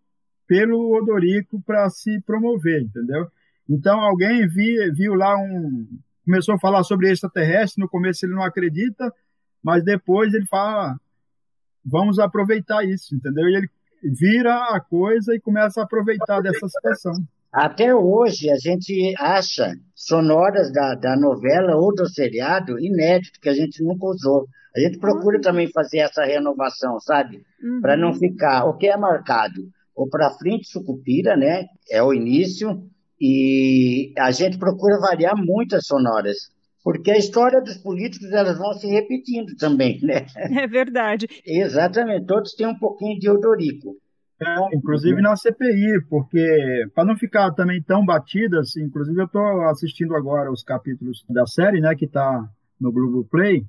pelo 0.48 0.96
Odorico 0.96 1.62
para 1.62 1.90
se 1.90 2.22
promover, 2.22 2.84
entendeu? 2.84 3.28
Então 3.70 4.00
alguém 4.00 4.48
viu, 4.48 4.94
viu 4.94 5.14
lá 5.16 5.36
um. 5.38 5.88
Começou 6.24 6.56
a 6.56 6.60
falar 6.60 6.84
sobre 6.84 7.12
extraterrestre, 7.12 7.82
no 7.82 7.90
começo 7.90 8.26
ele 8.26 8.34
não 8.34 8.44
acredita, 8.44 9.14
mas 9.62 9.84
depois 9.84 10.34
ele 10.34 10.46
fala: 10.46 11.00
vamos 11.84 12.20
aproveitar 12.20 12.84
isso, 12.84 13.16
entendeu? 13.16 13.48
E 13.48 13.56
ele 13.56 13.70
vira 14.12 14.76
a 14.76 14.80
coisa 14.80 15.36
e 15.36 15.40
começa 15.40 15.82
a 15.82 15.84
aproveitar 15.84 16.42
dessa 16.42 16.68
situação. 16.68 17.14
Até 17.52 17.96
hoje 17.96 18.50
a 18.50 18.58
gente 18.58 19.14
acha 19.18 19.74
sonoras 19.96 20.72
da, 20.74 20.94
da 20.94 21.16
novela 21.16 21.76
ou 21.78 21.94
do 21.94 22.08
seriado 22.08 22.78
inédito 22.80 23.40
que 23.40 23.50
a 23.50 23.54
gente 23.54 23.82
nunca 23.84 24.06
usou. 24.08 24.46
A 24.76 24.80
gente 24.80 25.00
procura 25.00 25.40
também 25.40 25.72
fazer 25.72 26.00
essa 26.00 26.26
renovação, 26.26 27.00
sabe? 27.00 27.42
Uhum. 27.64 27.80
Para 27.80 27.96
não 27.96 28.14
ficar. 28.14 28.66
O 28.66 28.78
que 28.78 28.88
é 28.88 28.98
marcado? 28.98 29.70
O 29.96 30.08
para 30.08 30.32
frente 30.32 30.68
sucupira, 30.68 31.38
né? 31.38 31.66
É 31.90 32.04
o 32.04 32.14
início. 32.14 32.84
E 33.20 34.12
a 34.18 34.32
gente 34.32 34.58
procura 34.58 35.00
variar 35.00 35.38
muitas 35.38 35.88
sonoras 35.88 36.50
porque 36.86 37.10
a 37.10 37.18
história 37.18 37.60
dos 37.60 37.78
políticos 37.78 38.32
elas 38.32 38.60
vão 38.60 38.72
se 38.74 38.86
repetindo 38.86 39.56
também, 39.56 40.00
né? 40.06 40.28
É 40.36 40.68
verdade. 40.68 41.28
Exatamente, 41.44 42.28
todos 42.28 42.54
têm 42.54 42.68
um 42.68 42.78
pouquinho 42.78 43.20
de 43.20 43.28
odorico. 43.28 43.98
É, 44.40 44.76
inclusive 44.76 45.20
na 45.20 45.36
CPI, 45.36 46.02
porque 46.10 46.86
para 46.94 47.06
não 47.06 47.18
ficar 47.18 47.52
também 47.54 47.82
tão 47.82 48.06
batidas, 48.06 48.76
inclusive 48.78 49.20
eu 49.20 49.26
estou 49.26 49.62
assistindo 49.64 50.14
agora 50.16 50.52
os 50.52 50.62
capítulos 50.62 51.26
da 51.28 51.48
série, 51.48 51.82
né, 51.82 51.96
que 51.96 52.06
está 52.06 52.48
no 52.80 52.92
Google 52.92 53.26
Play, 53.26 53.66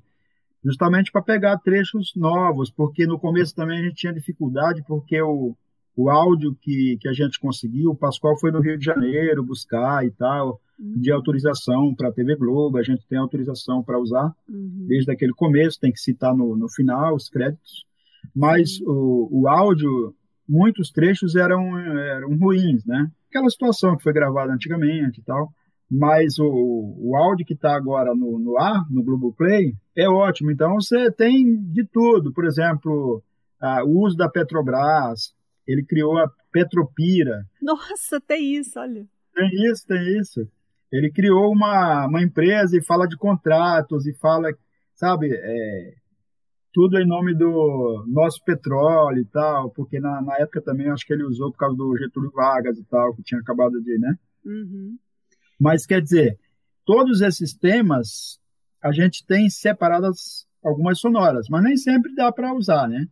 justamente 0.63 1.11
para 1.11 1.21
pegar 1.21 1.57
trechos 1.57 2.13
novos, 2.15 2.69
porque 2.69 3.07
no 3.07 3.17
começo 3.17 3.55
também 3.55 3.79
a 3.79 3.83
gente 3.83 3.95
tinha 3.95 4.13
dificuldade, 4.13 4.83
porque 4.85 5.19
o, 5.21 5.55
o 5.97 6.11
áudio 6.11 6.55
que, 6.61 6.95
que 7.01 7.09
a 7.09 7.13
gente 7.13 7.39
conseguiu, 7.39 7.89
o 7.89 7.95
Pascoal 7.95 8.37
foi 8.37 8.51
no 8.51 8.61
Rio 8.61 8.77
de 8.77 8.85
Janeiro 8.85 9.43
buscar 9.43 10.05
e 10.05 10.11
tal, 10.11 10.61
uhum. 10.79 10.93
de 11.01 11.11
autorização 11.11 11.93
para 11.95 12.09
a 12.09 12.11
TV 12.11 12.35
Globo, 12.35 12.77
a 12.77 12.83
gente 12.83 13.07
tem 13.07 13.17
autorização 13.17 13.81
para 13.83 13.99
usar 13.99 14.31
uhum. 14.47 14.85
desde 14.87 15.11
aquele 15.11 15.33
começo, 15.33 15.79
tem 15.79 15.91
que 15.91 15.99
citar 15.99 16.35
no, 16.35 16.55
no 16.55 16.69
final 16.69 17.15
os 17.15 17.27
créditos, 17.27 17.83
mas 18.35 18.79
o, 18.85 19.27
o 19.31 19.47
áudio, 19.47 20.13
muitos 20.47 20.91
trechos 20.91 21.35
eram, 21.35 21.75
eram 21.79 22.37
ruins, 22.37 22.85
né? 22.85 23.09
Aquela 23.31 23.49
situação 23.49 23.97
que 23.97 24.03
foi 24.03 24.13
gravada 24.13 24.53
antigamente 24.53 25.19
e 25.19 25.23
tal, 25.23 25.51
mas 25.89 26.37
o, 26.37 26.95
o 26.99 27.15
áudio 27.15 27.45
que 27.45 27.55
está 27.55 27.75
agora 27.75 28.13
no, 28.13 28.37
no 28.37 28.55
ar, 28.59 28.85
no 28.91 29.03
Globoplay, 29.03 29.73
é 29.95 30.07
ótimo. 30.07 30.51
Então 30.51 30.75
você 30.75 31.11
tem 31.11 31.55
de 31.71 31.83
tudo, 31.85 32.31
por 32.31 32.45
exemplo, 32.45 33.23
a, 33.59 33.83
o 33.83 34.03
uso 34.03 34.15
da 34.15 34.29
Petrobras, 34.29 35.35
ele 35.67 35.83
criou 35.83 36.17
a 36.17 36.31
Petropira. 36.51 37.45
Nossa, 37.61 38.19
tem 38.21 38.55
isso, 38.55 38.79
olha. 38.79 39.05
Tem 39.35 39.49
isso, 39.69 39.85
tem 39.85 40.19
isso 40.19 40.47
ele 40.91 41.11
criou 41.11 41.51
uma, 41.51 42.07
uma 42.07 42.21
empresa 42.21 42.77
e 42.77 42.83
fala 42.83 43.07
de 43.07 43.17
contratos 43.17 44.05
e 44.05 44.13
fala, 44.13 44.49
sabe, 44.95 45.29
é, 45.31 45.93
tudo 46.73 46.97
em 46.97 47.05
nome 47.05 47.33
do 47.35 48.05
nosso 48.07 48.43
petróleo 48.43 49.19
e 49.19 49.25
tal, 49.25 49.69
porque 49.71 49.99
na, 49.99 50.21
na 50.21 50.35
época 50.37 50.61
também 50.61 50.89
acho 50.89 51.05
que 51.05 51.13
ele 51.13 51.23
usou 51.23 51.51
por 51.51 51.57
causa 51.57 51.75
do 51.75 51.97
Getúlio 51.97 52.31
Vargas 52.31 52.77
e 52.77 52.83
tal, 52.85 53.13
que 53.13 53.23
tinha 53.23 53.41
acabado 53.41 53.81
de, 53.81 53.97
né? 53.97 54.15
Uhum. 54.45 54.97
Mas 55.59 55.85
quer 55.85 56.01
dizer, 56.01 56.39
todos 56.85 57.21
esses 57.21 57.53
temas 57.53 58.39
a 58.81 58.91
gente 58.91 59.25
tem 59.25 59.49
separadas 59.49 60.47
algumas 60.63 60.99
sonoras, 60.99 61.47
mas 61.49 61.63
nem 61.63 61.75
sempre 61.75 62.13
dá 62.15 62.31
para 62.31 62.53
usar, 62.53 62.87
né? 62.87 63.07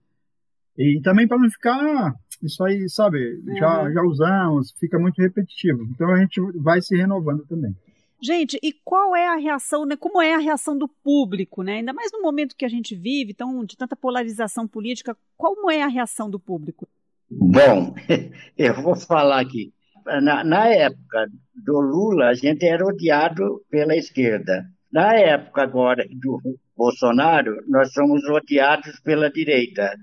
E 0.78 1.00
também 1.02 1.28
para 1.28 1.38
não 1.38 1.50
ficar, 1.50 2.14
isso 2.44 2.64
aí, 2.64 2.90
sabe, 2.90 3.42
uhum. 3.48 3.58
já, 3.58 3.92
já 3.92 4.02
usamos, 4.02 4.72
fica 4.80 5.00
muito 5.00 5.22
repetitivo. 5.22 5.84
Então 5.92 6.12
a 6.12 6.20
gente 6.20 6.42
vai 6.62 6.82
se 6.82 6.96
renovando 6.96 7.46
também. 7.48 7.76
Gente, 8.22 8.58
e 8.64 8.74
qual 8.74 9.16
é 9.16 9.28
a 9.28 9.36
reação, 9.36 9.86
né? 9.86 9.96
Como 9.96 10.22
é 10.22 10.34
a 10.34 10.40
reação 10.40 10.78
do 10.78 10.88
público, 10.88 11.62
né? 11.62 11.76
Ainda 11.76 11.94
mais 11.94 12.12
no 12.12 12.22
momento 12.22 12.56
que 12.56 12.66
a 12.66 12.70
gente 12.70 12.96
vive, 12.96 13.34
tão, 13.34 13.64
de 13.64 13.78
tanta 13.78 13.96
polarização 13.96 14.68
política, 14.68 15.16
como 15.38 15.70
é 15.70 15.84
a 15.84 15.88
reação 15.88 16.30
do 16.30 16.40
público? 16.40 16.88
Bom, 17.30 17.94
eu 18.58 18.82
vou 18.82 18.96
falar 18.96 19.42
aqui. 19.42 19.72
Na, 20.06 20.44
na 20.44 20.68
época 20.68 21.28
do 21.54 21.80
Lula, 21.80 22.28
a 22.28 22.34
gente 22.34 22.66
era 22.66 22.86
odiado 22.86 23.62
pela 23.70 23.96
esquerda. 23.96 24.66
Na 24.92 25.14
época 25.16 25.64
agora 25.64 26.06
do 26.10 26.40
Bolsonaro, 26.76 27.58
nós 27.68 27.92
somos 27.92 28.24
odiados 28.30 29.00
pela 29.02 29.30
direita. 29.30 29.96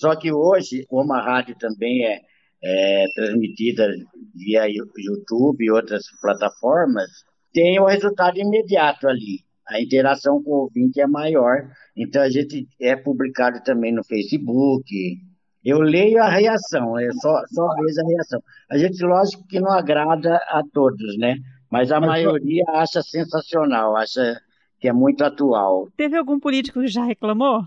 Só 0.00 0.16
que 0.16 0.32
hoje, 0.32 0.86
como 0.88 1.12
a 1.12 1.20
rádio 1.20 1.54
também 1.58 2.04
é, 2.04 2.20
é 2.64 3.04
transmitida 3.14 3.88
via 4.34 4.66
YouTube 4.66 5.64
e 5.64 5.70
outras 5.70 6.04
plataformas, 6.20 7.10
tem 7.52 7.78
o 7.78 7.86
resultado 7.86 8.38
imediato 8.38 9.06
ali. 9.06 9.40
A 9.68 9.80
interação 9.80 10.42
com 10.42 10.50
o 10.50 10.60
ouvinte 10.62 11.00
é 11.00 11.06
maior, 11.06 11.68
então 11.96 12.22
a 12.22 12.30
gente 12.30 12.66
é 12.80 12.96
publicado 12.96 13.62
também 13.62 13.92
no 13.92 14.02
Facebook, 14.04 14.84
Eu 15.64 15.80
leio 15.80 16.20
a 16.20 16.28
reação, 16.28 16.98
eu 16.98 17.12
só, 17.14 17.40
só 17.46 17.68
vejo 17.76 18.00
a 18.00 18.08
reação. 18.08 18.42
A 18.70 18.78
gente, 18.78 19.04
lógico 19.04 19.46
que 19.46 19.60
não 19.60 19.70
agrada 19.70 20.36
a 20.48 20.62
todos, 20.72 21.16
né? 21.18 21.36
Mas 21.70 21.92
a 21.92 22.00
maioria 22.00 22.64
acha 22.68 23.00
sensacional, 23.00 23.96
acha 23.96 24.40
que 24.80 24.88
é 24.88 24.92
muito 24.92 25.22
atual. 25.22 25.88
Teve 25.96 26.16
algum 26.16 26.40
político 26.40 26.80
que 26.80 26.88
já 26.88 27.04
reclamou? 27.04 27.64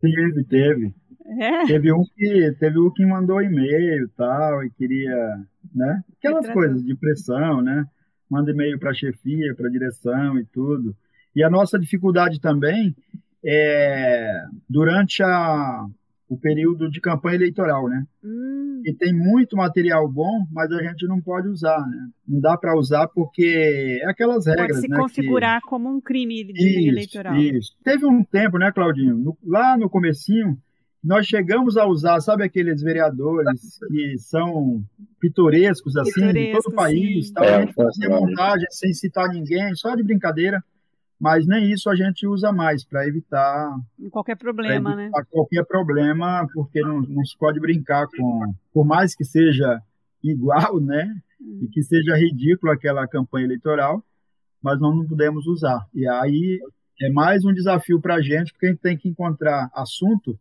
Teve, 0.00 0.44
teve. 0.44 0.94
É? 1.26 1.66
Teve 1.66 1.92
um 1.92 2.04
que 2.04 2.54
teve 2.58 2.78
um 2.78 2.90
que 2.90 3.04
mandou 3.04 3.42
e-mail 3.42 4.08
tal 4.16 4.62
e 4.64 4.70
queria, 4.70 5.38
né? 5.74 6.02
Aquelas 6.18 6.48
coisas 6.50 6.84
de 6.84 6.94
pressão, 6.94 7.62
né? 7.62 7.84
Manda 8.30 8.50
e-mail 8.50 8.78
para 8.78 8.90
a 8.90 8.94
chefia, 8.94 9.54
para 9.54 9.68
a 9.68 9.70
direção 9.70 10.38
e 10.38 10.44
tudo. 10.44 10.94
E 11.34 11.42
a 11.42 11.50
nossa 11.50 11.78
dificuldade 11.78 12.40
também 12.40 12.94
é 13.44 14.44
durante 14.68 15.22
a, 15.22 15.86
o 16.28 16.36
período 16.36 16.90
de 16.90 17.00
campanha 17.00 17.36
eleitoral, 17.36 17.88
né? 17.88 18.04
Hum. 18.22 18.82
E 18.84 18.92
tem 18.92 19.14
muito 19.14 19.56
material 19.56 20.06
bom, 20.10 20.46
mas 20.52 20.70
a 20.72 20.82
gente 20.82 21.06
não 21.06 21.20
pode 21.20 21.48
usar, 21.48 21.80
né? 21.86 22.08
Não 22.26 22.40
dá 22.40 22.56
para 22.56 22.76
usar 22.76 23.08
porque 23.08 24.00
é 24.02 24.06
aquelas 24.06 24.46
regras, 24.46 24.68
Pode 24.68 24.80
se 24.80 24.88
né, 24.88 24.96
configurar 24.98 25.60
que... 25.60 25.68
como 25.68 25.88
um 25.88 26.00
crime 26.00 26.42
isso, 26.54 26.88
eleitoral. 26.88 27.36
Isso. 27.36 27.72
Teve 27.82 28.06
um 28.06 28.22
tempo, 28.22 28.58
né, 28.58 28.70
Claudinho? 28.72 29.16
No, 29.16 29.38
lá 29.44 29.76
no 29.76 29.88
comecinho, 29.88 30.58
nós 31.04 31.26
chegamos 31.26 31.76
a 31.76 31.86
usar, 31.86 32.18
sabe 32.20 32.44
aqueles 32.44 32.80
vereadores 32.80 33.78
que 33.88 34.18
são 34.18 34.82
pitorescos, 35.20 35.96
assim, 35.98 36.32
de 36.32 36.52
todo 36.52 36.72
o 36.72 36.74
país, 36.74 37.30
tal, 37.30 37.44
é, 37.44 37.56
a 37.56 37.60
gente 37.60 37.74
fazia 37.74 38.08
montagem 38.08 38.66
sem 38.70 38.94
citar 38.94 39.28
ninguém, 39.28 39.74
só 39.74 39.94
de 39.94 40.02
brincadeira, 40.02 40.64
mas 41.20 41.46
nem 41.46 41.70
isso 41.70 41.90
a 41.90 41.94
gente 41.94 42.26
usa 42.26 42.50
mais 42.52 42.84
para 42.84 43.06
evitar 43.06 43.78
qualquer 44.10 44.36
problema, 44.36 44.96
né? 44.96 45.10
Qualquer 45.30 45.64
problema, 45.66 46.46
porque 46.54 46.80
não, 46.80 47.02
não 47.02 47.24
se 47.24 47.36
pode 47.36 47.60
brincar 47.60 48.06
com, 48.08 48.54
por 48.72 48.86
mais 48.86 49.14
que 49.14 49.24
seja 49.24 49.80
igual, 50.22 50.80
né? 50.80 51.14
Hum. 51.40 51.60
E 51.62 51.68
que 51.68 51.82
seja 51.82 52.16
ridículo 52.16 52.72
aquela 52.72 53.06
campanha 53.06 53.44
eleitoral, 53.44 54.02
mas 54.62 54.80
nós 54.80 54.96
não 54.96 55.06
podemos 55.06 55.46
usar. 55.46 55.86
E 55.94 56.08
aí 56.08 56.60
é 57.00 57.10
mais 57.10 57.44
um 57.44 57.52
desafio 57.52 58.00
para 58.00 58.14
a 58.14 58.22
gente, 58.22 58.52
porque 58.52 58.66
a 58.66 58.70
gente 58.70 58.80
tem 58.80 58.96
que 58.96 59.08
encontrar 59.08 59.70
assunto 59.74 60.38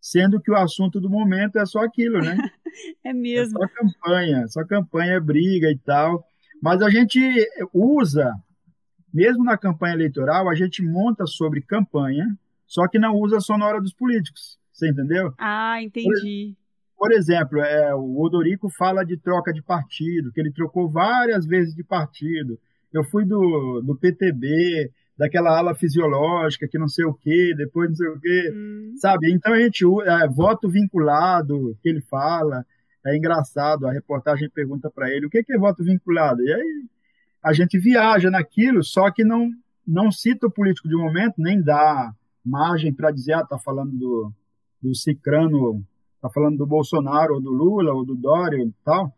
sendo 0.00 0.40
que 0.40 0.50
o 0.50 0.56
assunto 0.56 1.00
do 1.00 1.10
momento 1.10 1.58
é 1.58 1.66
só 1.66 1.80
aquilo, 1.80 2.18
né? 2.20 2.36
é 3.04 3.12
mesmo. 3.12 3.62
É 3.62 3.66
só 3.66 3.74
campanha, 3.74 4.48
só 4.48 4.64
campanha, 4.64 5.20
briga 5.20 5.70
e 5.70 5.78
tal. 5.78 6.24
Mas 6.62 6.82
a 6.82 6.90
gente 6.90 7.20
usa, 7.72 8.32
mesmo 9.12 9.44
na 9.44 9.56
campanha 9.56 9.94
eleitoral, 9.94 10.48
a 10.48 10.54
gente 10.54 10.82
monta 10.82 11.26
sobre 11.26 11.62
campanha, 11.62 12.26
só 12.66 12.86
que 12.88 12.98
não 12.98 13.14
usa 13.16 13.40
só 13.40 13.56
na 13.56 13.66
hora 13.66 13.80
dos 13.80 13.92
políticos. 13.92 14.58
Você 14.72 14.88
entendeu? 14.88 15.32
Ah, 15.38 15.82
entendi. 15.82 16.56
Por, 16.96 17.08
por 17.08 17.12
exemplo, 17.12 17.60
é, 17.60 17.94
o 17.94 18.20
Odorico 18.20 18.68
fala 18.70 19.04
de 19.04 19.16
troca 19.16 19.52
de 19.52 19.62
partido, 19.62 20.32
que 20.32 20.40
ele 20.40 20.52
trocou 20.52 20.88
várias 20.88 21.46
vezes 21.46 21.74
de 21.74 21.82
partido. 21.82 22.58
Eu 22.92 23.04
fui 23.04 23.24
do, 23.24 23.82
do 23.82 23.96
PTB, 23.96 24.90
daquela 25.18 25.58
ala 25.58 25.74
fisiológica 25.74 26.68
que 26.68 26.78
não 26.78 26.88
sei 26.88 27.04
o 27.04 27.12
quê, 27.12 27.52
depois 27.56 27.90
não 27.90 27.96
sei 27.96 28.08
o 28.08 28.20
quê, 28.20 28.52
hum. 28.54 28.94
sabe? 28.96 29.32
Então 29.32 29.52
a 29.52 29.58
gente 29.58 29.84
é, 30.06 30.28
voto 30.28 30.68
vinculado 30.68 31.76
que 31.82 31.88
ele 31.88 32.00
fala, 32.00 32.64
é 33.04 33.16
engraçado. 33.16 33.86
A 33.86 33.92
reportagem 33.92 34.48
pergunta 34.48 34.88
para 34.88 35.10
ele 35.10 35.26
o 35.26 35.30
que, 35.30 35.42
que 35.42 35.52
é 35.52 35.58
voto 35.58 35.82
vinculado 35.82 36.40
e 36.42 36.52
aí 36.52 36.84
a 37.42 37.52
gente 37.52 37.78
viaja 37.78 38.30
naquilo, 38.30 38.82
só 38.84 39.10
que 39.10 39.24
não 39.24 39.50
não 39.86 40.10
cita 40.12 40.46
o 40.46 40.50
político 40.50 40.86
de 40.86 40.94
momento, 40.94 41.36
nem 41.38 41.62
dá 41.62 42.12
margem 42.44 42.92
para 42.92 43.10
dizer 43.10 43.32
ah 43.32 43.44
tá 43.44 43.58
falando 43.58 43.92
do 43.92 44.32
do 44.80 44.94
Cicrano, 44.94 45.84
tá 46.22 46.30
falando 46.30 46.56
do 46.58 46.66
Bolsonaro 46.66 47.34
ou 47.34 47.40
do 47.40 47.50
Lula 47.50 47.92
ou 47.92 48.04
do 48.04 48.14
Dória 48.14 48.62
e 48.62 48.72
tal 48.84 49.12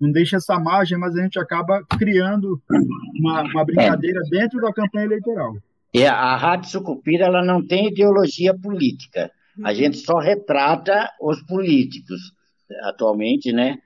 não 0.00 0.10
deixa 0.10 0.36
essa 0.36 0.58
margem, 0.58 0.96
mas 0.98 1.14
a 1.14 1.22
gente 1.22 1.38
acaba 1.38 1.84
criando 1.98 2.60
uma, 3.18 3.42
uma 3.42 3.64
brincadeira 3.64 4.20
é. 4.26 4.30
dentro 4.30 4.60
da 4.60 4.72
campanha 4.72 5.04
eleitoral. 5.04 5.54
É, 5.94 6.06
a 6.06 6.36
Rádio 6.36 6.70
Sucupira 6.70 7.26
ela 7.26 7.44
não 7.44 7.64
tem 7.66 7.88
ideologia 7.88 8.56
política. 8.56 9.30
A 9.62 9.74
gente 9.74 9.98
só 9.98 10.18
retrata 10.18 11.10
os 11.20 11.42
políticos 11.42 12.32
atualmente, 12.84 13.52
né? 13.52 13.78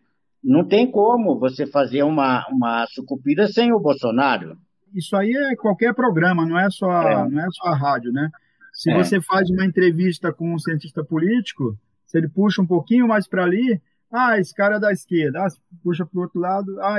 Não 0.43 0.65
tem 0.65 0.89
como 0.89 1.39
você 1.39 1.67
fazer 1.67 2.03
uma, 2.03 2.47
uma 2.49 2.87
sucupira 2.89 3.49
sem 3.49 3.73
o 3.73 3.81
Bolsonaro. 3.81 4.57
Isso 4.95 5.17
aí 5.17 5.33
é 5.33 5.57
qualquer 5.57 5.95
programa, 5.95 6.47
não 6.47 6.59
é 6.59 6.71
só, 6.71 7.03
é. 7.03 7.29
Não 7.29 7.41
é 7.41 7.47
só 7.51 7.69
a 7.69 7.75
rádio, 7.75 8.13
né? 8.13 8.31
Se 8.73 8.91
é. 8.91 8.97
você 8.97 9.21
faz 9.21 9.49
uma 9.51 9.65
entrevista 9.65 10.33
com 10.33 10.55
um 10.55 10.59
cientista 10.59 11.03
político, 11.03 11.77
se 12.07 12.19
ele 12.19 12.29
puxa 12.29 12.61
um 12.61 12.67
pouquinho 12.67 13.09
mais 13.09 13.27
para 13.27 13.43
ali, 13.43 13.81
ah, 14.15 14.39
esse 14.39 14.55
cara 14.55 14.77
é 14.77 14.81
da 14.81 14.93
esquerda. 14.93 15.41
Ah, 15.41 15.49
puxa 15.83 16.07
para 16.07 16.19
o 16.19 16.23
outro 16.23 16.39
lado. 16.39 16.81
Ah, 16.81 16.99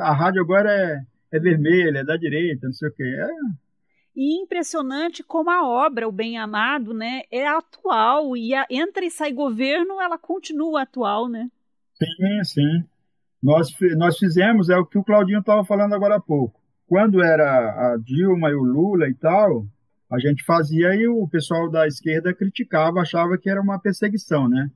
a 0.00 0.12
rádio 0.12 0.42
agora 0.42 0.68
é, 0.72 1.00
é 1.30 1.38
vermelha, 1.38 2.00
é 2.00 2.04
da 2.04 2.16
direita, 2.16 2.66
não 2.66 2.74
sei 2.74 2.88
o 2.88 2.92
quê. 2.92 3.04
É. 3.04 3.28
E 4.16 4.42
impressionante 4.42 5.22
como 5.22 5.48
a 5.48 5.64
obra, 5.64 6.08
o 6.08 6.12
Bem 6.12 6.38
Amado, 6.38 6.92
né, 6.92 7.22
é 7.30 7.46
atual. 7.46 8.36
E 8.36 8.52
a, 8.52 8.66
entra 8.68 9.04
e 9.04 9.10
sai 9.10 9.32
governo, 9.32 10.00
ela 10.00 10.18
continua 10.18 10.82
atual, 10.82 11.28
né? 11.28 11.48
Sim, 11.94 12.44
sim. 12.44 12.84
Nós, 13.40 13.68
nós 13.96 14.18
fizemos, 14.18 14.68
é 14.68 14.76
o 14.76 14.84
que 14.84 14.98
o 14.98 15.04
Claudinho 15.04 15.38
estava 15.38 15.64
falando 15.64 15.94
agora 15.94 16.16
há 16.16 16.20
pouco. 16.20 16.60
Quando 16.88 17.22
era 17.22 17.92
a 17.92 17.96
Dilma 17.98 18.50
e 18.50 18.54
o 18.54 18.62
Lula 18.62 19.08
e 19.08 19.14
tal, 19.14 19.64
a 20.10 20.18
gente 20.18 20.44
fazia 20.44 20.94
e 20.96 21.06
o 21.06 21.28
pessoal 21.28 21.70
da 21.70 21.86
esquerda 21.86 22.34
criticava, 22.34 23.00
achava 23.00 23.38
que 23.38 23.48
era 23.48 23.60
uma 23.60 23.78
perseguição, 23.78 24.48
né? 24.48 24.68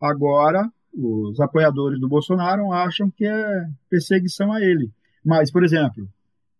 Agora 0.00 0.70
os 0.94 1.38
apoiadores 1.40 2.00
do 2.00 2.08
Bolsonaro 2.08 2.72
acham 2.72 3.10
que 3.10 3.24
é 3.24 3.66
perseguição 3.88 4.52
a 4.52 4.60
ele. 4.60 4.90
Mas, 5.24 5.50
por 5.50 5.64
exemplo, 5.64 6.08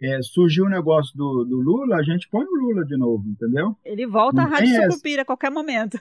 é, 0.00 0.22
surgiu 0.22 0.64
o 0.64 0.66
um 0.66 0.70
negócio 0.70 1.16
do, 1.16 1.44
do, 1.44 1.56
Lula, 1.56 1.96
a 1.96 2.02
gente 2.02 2.28
põe 2.28 2.44
o 2.44 2.54
Lula 2.54 2.84
de 2.84 2.96
novo, 2.96 3.24
entendeu? 3.26 3.76
Ele 3.84 4.06
volta 4.06 4.42
Não 4.42 4.44
à 4.44 4.46
Rádio 4.46 4.82
Sucupira 4.82 5.22
a 5.22 5.24
qualquer 5.24 5.50
momento. 5.50 5.98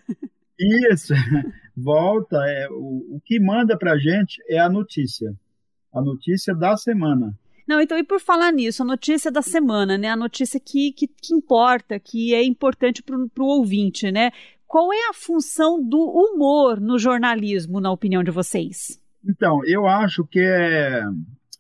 Isso, 0.60 1.14
volta. 1.76 2.38
É, 2.48 2.68
o, 2.70 3.16
o 3.16 3.22
que 3.24 3.40
manda 3.40 3.78
para 3.78 3.94
a 3.94 3.98
gente 3.98 4.42
é 4.48 4.60
a 4.60 4.70
notícia. 4.70 5.34
A 5.94 6.02
notícia 6.02 6.54
da 6.54 6.76
semana. 6.78 7.34
Não, 7.68 7.82
então, 7.82 7.98
e 7.98 8.04
por 8.04 8.22
falar 8.22 8.52
nisso, 8.54 8.82
a 8.82 8.86
notícia 8.86 9.30
da 9.30 9.42
semana, 9.42 9.98
né? 9.98 10.10
A 10.10 10.16
notícia 10.16 10.58
que, 10.58 10.94
que, 10.94 11.06
que 11.08 11.34
importa, 11.34 12.00
que 12.00 12.34
é 12.34 12.42
importante 12.42 13.04
para 13.04 13.18
o 13.18 13.46
ouvinte, 13.46 14.10
né? 14.10 14.32
Qual 14.68 14.92
é 14.92 15.10
a 15.10 15.14
função 15.14 15.82
do 15.82 15.98
humor 15.98 16.82
no 16.82 17.00
jornalismo, 17.00 17.80
na 17.80 17.90
opinião 17.90 18.22
de 18.22 18.32
vocês? 18.32 19.02
Então, 19.26 19.64
eu 19.66 19.88
acho 19.88 20.26
que 20.26 20.42
é, 20.42 21.02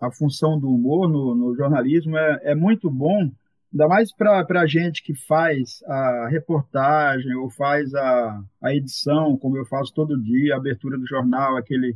a 0.02 0.12
função 0.12 0.60
do 0.60 0.70
humor 0.70 1.08
no, 1.10 1.34
no 1.34 1.56
jornalismo 1.56 2.17
é, 2.17 2.41
é, 2.43 2.56
muito 2.56 2.89
bom, 2.89 3.32
ainda 3.72 3.88
mais 3.88 4.13
para 4.13 4.46
a 4.62 4.67
gente 4.67 5.02
que 5.02 5.15
faz 5.15 5.82
a 5.86 6.28
reportagem 6.30 7.34
ou 7.36 7.50
faz 7.50 7.93
a, 7.96 8.43
a 8.62 8.76
edição, 8.76 9.38
como 9.38 9.58
eu 9.58 9.65
faço 9.65 9.93
todo 9.93 10.22
dia, 10.22 10.56
a 10.56 10.58
abertura 10.58 10.98
do 10.98 11.08
jornal, 11.08 11.56
aquele 11.56 11.96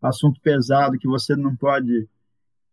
assunto 0.00 0.40
pesado 0.40 0.96
que 0.96 1.08
você 1.08 1.34
não 1.34 1.56
pode 1.56 2.08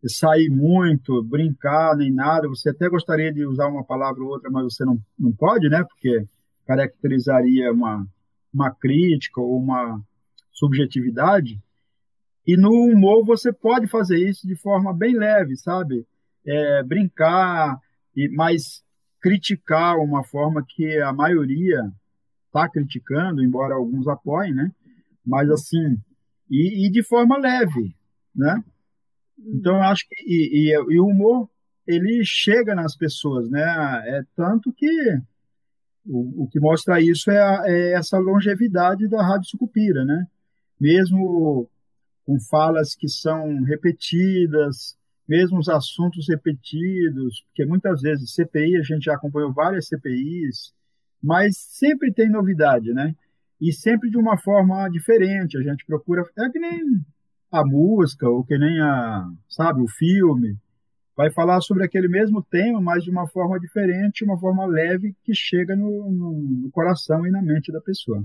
sair 0.06 0.49
muito, 0.49 1.23
brincar, 1.23 1.95
nem 1.97 2.12
nada. 2.12 2.47
Você 2.47 2.69
até 2.69 2.88
gostaria 2.88 3.34
de 3.34 3.45
usar 3.45 3.67
uma 3.67 3.84
palavra 3.84 4.23
ou 4.23 4.30
outra, 4.30 4.49
mas 4.49 4.63
você 4.63 4.86
não, 4.86 4.97
não 5.17 5.32
pode, 5.32 5.67
né? 5.69 5.84
Porque 5.84 6.25
caracterizaria 6.69 7.73
uma, 7.73 8.08
uma 8.53 8.69
crítica 8.69 9.41
ou 9.41 9.58
uma 9.58 9.99
subjetividade. 10.51 11.60
E 12.45 12.55
no 12.55 12.69
humor 12.69 13.25
você 13.25 13.51
pode 13.51 13.88
fazer 13.88 14.19
isso 14.19 14.47
de 14.47 14.55
forma 14.55 14.93
bem 14.93 15.17
leve, 15.17 15.58
sabe? 15.58 16.05
É, 16.45 16.84
brincar, 16.84 17.79
e 18.15 18.29
mas 18.29 18.84
criticar 19.19 19.97
uma 19.97 20.23
forma 20.23 20.63
que 20.63 20.99
a 20.99 21.12
maioria 21.12 21.91
está 22.45 22.69
criticando, 22.69 23.43
embora 23.43 23.73
alguns 23.73 24.08
apoiem, 24.08 24.53
né? 24.53 24.71
Mas 25.25 25.49
assim, 25.49 25.97
e, 26.49 26.86
e 26.86 26.91
de 26.91 27.01
forma 27.01 27.36
leve, 27.39 27.95
né? 28.36 28.63
Então 29.39 29.77
eu 29.77 29.84
acho 29.84 30.08
que 30.08 30.15
e, 30.23 30.69
e, 30.69 30.93
e, 30.93 30.99
o 30.99 31.08
humor 31.08 31.49
ele 31.88 32.21
chega 32.23 32.75
nas 32.75 32.95
pessoas, 32.95 33.49
né? 33.49 33.63
É 34.05 34.23
tanto 34.36 34.71
que 34.71 35.19
o, 36.10 36.43
o 36.43 36.48
que 36.48 36.60
mostra 36.60 37.00
isso 37.00 37.30
é, 37.30 37.39
a, 37.39 37.63
é, 37.65 37.93
essa 37.93 38.17
longevidade 38.17 39.08
da 39.08 39.22
Rádio 39.22 39.50
Sucupira, 39.50 40.04
né? 40.04 40.26
Mesmo 40.80 41.69
com 42.26 42.39
falas 42.39 42.95
que 42.95 43.08
são 43.08 43.62
repetidas, 43.63 44.98
mesmo 45.28 45.60
os 45.60 45.69
assuntos 45.69 46.28
repetidos, 46.28 47.43
porque 47.48 47.65
muitas 47.65 48.02
vezes 48.02 48.34
CPI, 48.34 48.78
a 48.78 48.84
gente 48.84 49.04
já 49.04 49.13
acompanhou 49.13 49.54
várias 49.54 49.88
CPIs, 49.88 50.74
mas 51.22 51.58
sempre 51.58 52.12
tem 52.12 52.30
novidade, 52.30 52.91
né? 52.91 53.15
E 53.62 53.72
sempre 53.72 54.10
de 54.10 54.17
uma 54.17 54.38
forma 54.38 54.89
diferente, 54.89 55.58
a 55.58 55.62
gente 55.62 55.86
procura, 55.86 56.24
é 56.38 56.50
que 56.50 56.60
nem 56.60 56.82
a 57.52 57.63
música, 57.65 58.28
ou 58.28 58.43
que 58.43 58.58
nem 58.58 58.80
a, 58.80 59.30
sabe, 59.48 59.82
o 59.82 59.88
filme, 59.88 60.58
vai 61.19 61.29
falar 61.29 61.60
sobre 61.60 61.84
aquele 61.84 62.08
mesmo 62.08 62.41
tema, 62.41 62.79
mas 62.79 63.03
de 63.03 63.12
uma 63.12 63.27
forma 63.27 63.60
diferente, 63.60 64.23
uma 64.23 64.39
forma 64.39 64.65
leve 64.65 65.13
que 65.21 65.36
chega 65.36 65.75
no, 65.75 66.10
no, 66.10 66.71
coração 66.71 67.27
e 67.27 67.29
na 67.29 67.41
mente 67.41 67.73
da 67.73 67.82
pessoa. 67.82 68.23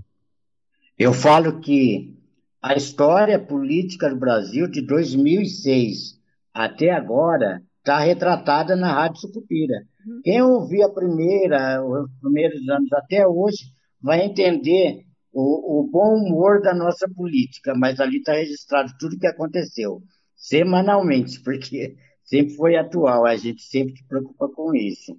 Eu 0.96 1.12
falo 1.12 1.59
que 1.59 2.16
a 2.62 2.76
história 2.76 3.37
política 3.37 4.09
do 4.09 4.14
Brasil 4.14 4.68
de 4.68 4.80
2006 4.80 6.20
até 6.54 6.92
agora 6.92 7.61
está 7.78 7.98
retratada 7.98 8.76
na 8.76 8.92
Rádio 8.92 9.22
Sucupira. 9.22 9.74
Uhum. 10.07 10.20
Quem 10.22 10.40
ouvir 10.42 10.85
a 10.85 10.88
primeira, 10.88 11.85
os 11.85 12.09
primeiros 12.20 12.61
anos 12.68 12.92
até 12.92 13.26
hoje, 13.26 13.72
vai 14.00 14.24
entender 14.24 15.04
o, 15.33 15.80
o 15.80 15.90
bom 15.90 16.14
humor 16.14 16.62
da 16.62 16.72
nossa 16.72 17.09
política, 17.09 17.74
mas 17.74 17.98
ali 17.98 18.18
está 18.18 18.35
registrado 18.35 18.92
tudo 19.00 19.16
o 19.16 19.18
que 19.18 19.26
aconteceu, 19.26 20.00
semanalmente, 20.37 21.42
porque 21.42 21.96
sempre 22.24 22.54
foi 22.54 22.76
atual, 22.76 23.24
a 23.24 23.37
gente 23.37 23.62
sempre 23.62 23.96
se 23.96 24.04
preocupa 24.04 24.48
com 24.48 24.74
isso. 24.74 25.16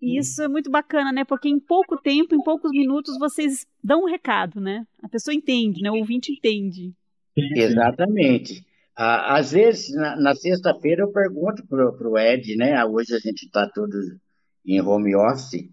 E 0.00 0.18
isso 0.18 0.42
é 0.42 0.48
muito 0.48 0.70
bacana, 0.70 1.10
né? 1.10 1.24
Porque 1.24 1.48
em 1.48 1.58
pouco 1.58 1.96
tempo, 1.96 2.34
em 2.34 2.42
poucos 2.42 2.70
minutos, 2.70 3.18
vocês 3.18 3.66
dão 3.82 4.02
um 4.02 4.08
recado, 4.08 4.60
né? 4.60 4.86
A 5.02 5.08
pessoa 5.08 5.34
entende, 5.34 5.82
né? 5.82 5.90
O 5.90 5.96
ouvinte 5.96 6.30
entende. 6.30 6.92
Exatamente. 7.36 8.64
Às 8.94 9.52
vezes, 9.52 9.94
na, 9.94 10.16
na 10.16 10.34
sexta-feira, 10.34 11.02
eu 11.02 11.12
pergunto 11.12 11.66
para 11.66 12.08
o 12.08 12.18
Ed, 12.18 12.54
né? 12.56 12.84
Hoje 12.84 13.14
a 13.14 13.18
gente 13.18 13.46
está 13.46 13.68
todos 13.68 14.16
em 14.64 14.80
home 14.80 15.16
office. 15.16 15.68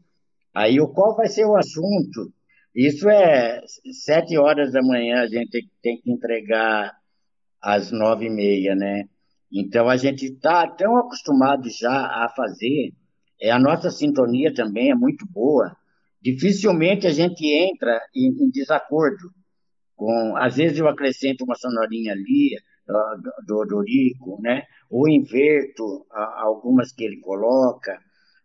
Aí, 0.53 0.77
qual 0.93 1.15
vai 1.15 1.27
ser 1.27 1.45
o 1.45 1.55
assunto? 1.55 2.33
Isso 2.73 3.09
é 3.09 3.61
sete 3.91 4.37
horas 4.37 4.71
da 4.71 4.81
manhã, 4.81 5.21
a 5.21 5.27
gente 5.27 5.69
tem 5.81 6.01
que 6.01 6.09
entregar 6.09 6.95
às 7.61 7.91
nove 7.91 8.25
e 8.25 8.29
meia, 8.29 8.75
né? 8.75 9.09
Então, 9.51 9.89
a 9.89 9.97
gente 9.97 10.25
está 10.25 10.67
tão 10.67 10.97
acostumado 10.97 11.69
já 11.69 11.91
a 11.91 12.29
fazer 12.35 12.93
é, 13.41 13.49
a 13.49 13.57
nossa 13.57 13.89
sintonia 13.89 14.53
também 14.53 14.91
é 14.91 14.95
muito 14.95 15.25
boa. 15.25 15.75
Dificilmente 16.21 17.07
a 17.07 17.11
gente 17.11 17.43
entra 17.43 17.99
em, 18.15 18.27
em 18.45 18.49
desacordo. 18.51 19.31
Com, 19.95 20.37
às 20.37 20.55
vezes 20.55 20.77
eu 20.77 20.87
acrescento 20.87 21.43
uma 21.43 21.55
sonorinha 21.55 22.13
ali, 22.13 22.55
do 23.45 23.57
Odorico, 23.57 24.39
né? 24.41 24.63
ou 24.89 25.07
inverto 25.07 26.05
algumas 26.11 26.91
que 26.91 27.03
ele 27.03 27.17
coloca, 27.21 27.97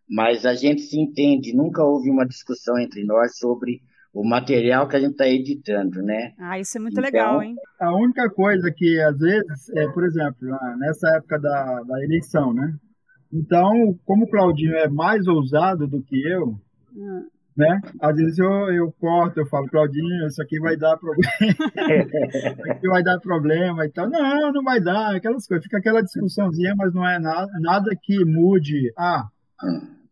mas 0.09 0.47
a 0.47 0.55
gente 0.55 0.83
se 0.83 0.99
entende, 0.99 1.55
nunca 1.55 1.83
houve 1.83 2.09
uma 2.09 2.27
discussão 2.27 2.79
entre 2.79 3.05
nós 3.05 3.37
sobre 3.37 3.81
o 4.17 4.27
material 4.27 4.89
que 4.89 4.97
a 4.97 5.01
gente 5.01 5.13
está 5.13 5.29
editando, 5.29 6.03
né? 6.03 6.33
Ah, 6.39 6.59
isso 6.59 6.79
é 6.79 6.81
muito 6.81 6.99
então, 6.99 7.05
legal, 7.05 7.43
hein? 7.43 7.55
A 7.79 7.95
única 7.95 8.31
coisa 8.31 8.73
que, 8.75 8.99
às 9.03 9.19
vezes, 9.19 9.69
é, 9.77 9.87
por 9.89 10.05
exemplo, 10.07 10.49
nessa 10.79 11.17
época 11.19 11.39
da, 11.39 11.83
da 11.83 12.03
eleição, 12.03 12.55
né? 12.55 12.75
Então, 13.31 13.71
como 14.07 14.25
o 14.25 14.31
Claudinho 14.31 14.75
é 14.75 14.89
mais 14.89 15.27
ousado 15.27 15.87
do 15.87 16.03
que 16.03 16.27
eu, 16.27 16.55
hum. 16.97 17.27
né? 17.55 17.79
Às 18.01 18.17
vezes 18.17 18.39
eu, 18.39 18.51
eu 18.73 18.91
corto, 18.99 19.39
eu 19.39 19.47
falo, 19.49 19.69
Claudinho, 19.69 20.27
isso 20.27 20.41
aqui 20.41 20.59
vai 20.61 20.79
dar 20.79 20.97
problema. 20.97 21.33
isso 22.57 22.73
aqui 22.73 22.89
vai 22.89 23.03
dar 23.03 23.21
problema 23.21 23.85
e 23.85 23.91
tal. 23.91 24.09
Não, 24.09 24.51
não 24.51 24.63
vai 24.63 24.81
dar, 24.81 25.15
aquelas 25.15 25.47
coisas. 25.47 25.63
Fica 25.63 25.77
aquela 25.77 26.01
discussãozinha, 26.01 26.75
mas 26.75 26.95
não 26.95 27.07
é 27.07 27.19
nada, 27.19 27.53
nada 27.61 27.91
que 28.03 28.25
mude. 28.25 28.91
Ah, 28.97 29.27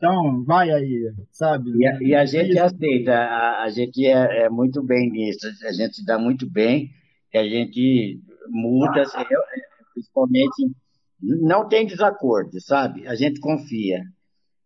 então 0.04 0.44
vai 0.44 0.70
aí, 0.70 1.10
sabe? 1.30 1.70
E 1.78 1.86
a, 1.86 1.98
e 2.02 2.14
a 2.14 2.26
gente 2.26 2.58
aceita, 2.58 3.12
a, 3.14 3.62
a 3.62 3.70
gente 3.70 4.06
é, 4.06 4.44
é, 4.44 4.50
muito 4.50 4.82
bem 4.82 5.10
nisso, 5.10 5.46
a 5.66 5.72
gente 5.72 5.96
se 5.96 6.04
dá 6.04 6.18
muito 6.18 6.48
bem, 6.48 6.90
a 7.34 7.42
gente 7.42 8.20
muda, 8.50 9.02
principalmente 9.94 10.70
não 11.20 11.66
tem 11.66 11.86
desacordo, 11.86 12.60
sabe? 12.60 13.06
A 13.06 13.14
gente 13.14 13.40
confia. 13.40 14.02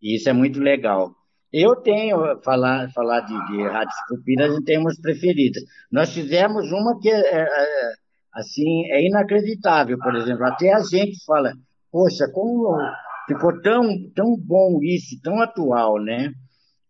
E 0.02 0.16
isso 0.16 0.28
é 0.28 0.32
muito 0.32 0.58
legal. 0.58 1.14
Eu 1.52 1.76
tenho, 1.76 2.18
falar, 2.42 2.90
falar 2.92 3.20
de, 3.20 3.46
de 3.46 3.62
Rádio 3.62 3.94
Esculpira, 3.94 4.46
a 4.46 4.50
gente 4.50 4.64
tem 4.64 4.78
umas 4.78 5.00
preferidas. 5.00 5.62
Nós 5.90 6.12
fizemos 6.12 6.70
uma 6.72 6.98
que 7.00 7.08
é, 7.08 7.20
é, 7.20 7.42
é, 7.42 7.92
assim, 8.34 8.90
é 8.90 9.06
inacreditável, 9.06 9.98
por 9.98 10.16
exemplo. 10.16 10.44
Até 10.44 10.74
a 10.74 10.80
gente 10.80 11.24
fala, 11.24 11.52
poxa, 11.90 12.28
como 12.32 12.76
ficou 13.28 13.60
tão, 13.60 13.82
tão 14.14 14.36
bom 14.36 14.80
isso, 14.82 15.20
tão 15.22 15.40
atual, 15.40 16.00
né? 16.00 16.32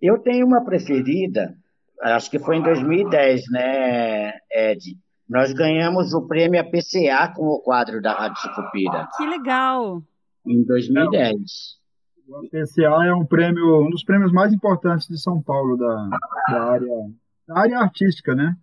Eu 0.01 0.18
tenho 0.18 0.46
uma 0.46 0.64
preferida, 0.64 1.53
acho 2.01 2.31
que 2.31 2.38
foi 2.38 2.57
em 2.57 2.62
2010, 2.62 3.42
né, 3.51 4.33
Ed? 4.51 4.96
Nós 5.29 5.53
ganhamos 5.53 6.14
o 6.14 6.27
prêmio 6.27 6.61
APCA 6.61 7.35
com 7.35 7.44
o 7.44 7.61
quadro 7.61 8.01
da 8.01 8.14
Rádio 8.14 8.40
Sucupira. 8.40 9.09
Que 9.16 9.27
legal! 9.27 10.01
Em 10.46 10.64
2010. 10.64 11.35
O 12.29 12.37
APCA 12.37 13.07
é 13.07 13.12
um 13.12 13.27
prêmio, 13.27 13.87
um 13.87 13.90
dos 13.90 14.05
prêmios 14.05 14.33
mais 14.33 14.53
importantes 14.53 15.09
de 15.09 15.20
São 15.20 15.42
Paulo, 15.42 15.77
da, 15.77 16.09
da 16.48 16.62
área, 16.62 17.11
da 17.46 17.59
área 17.59 17.79
artística, 17.81 18.35
né? 18.35 18.55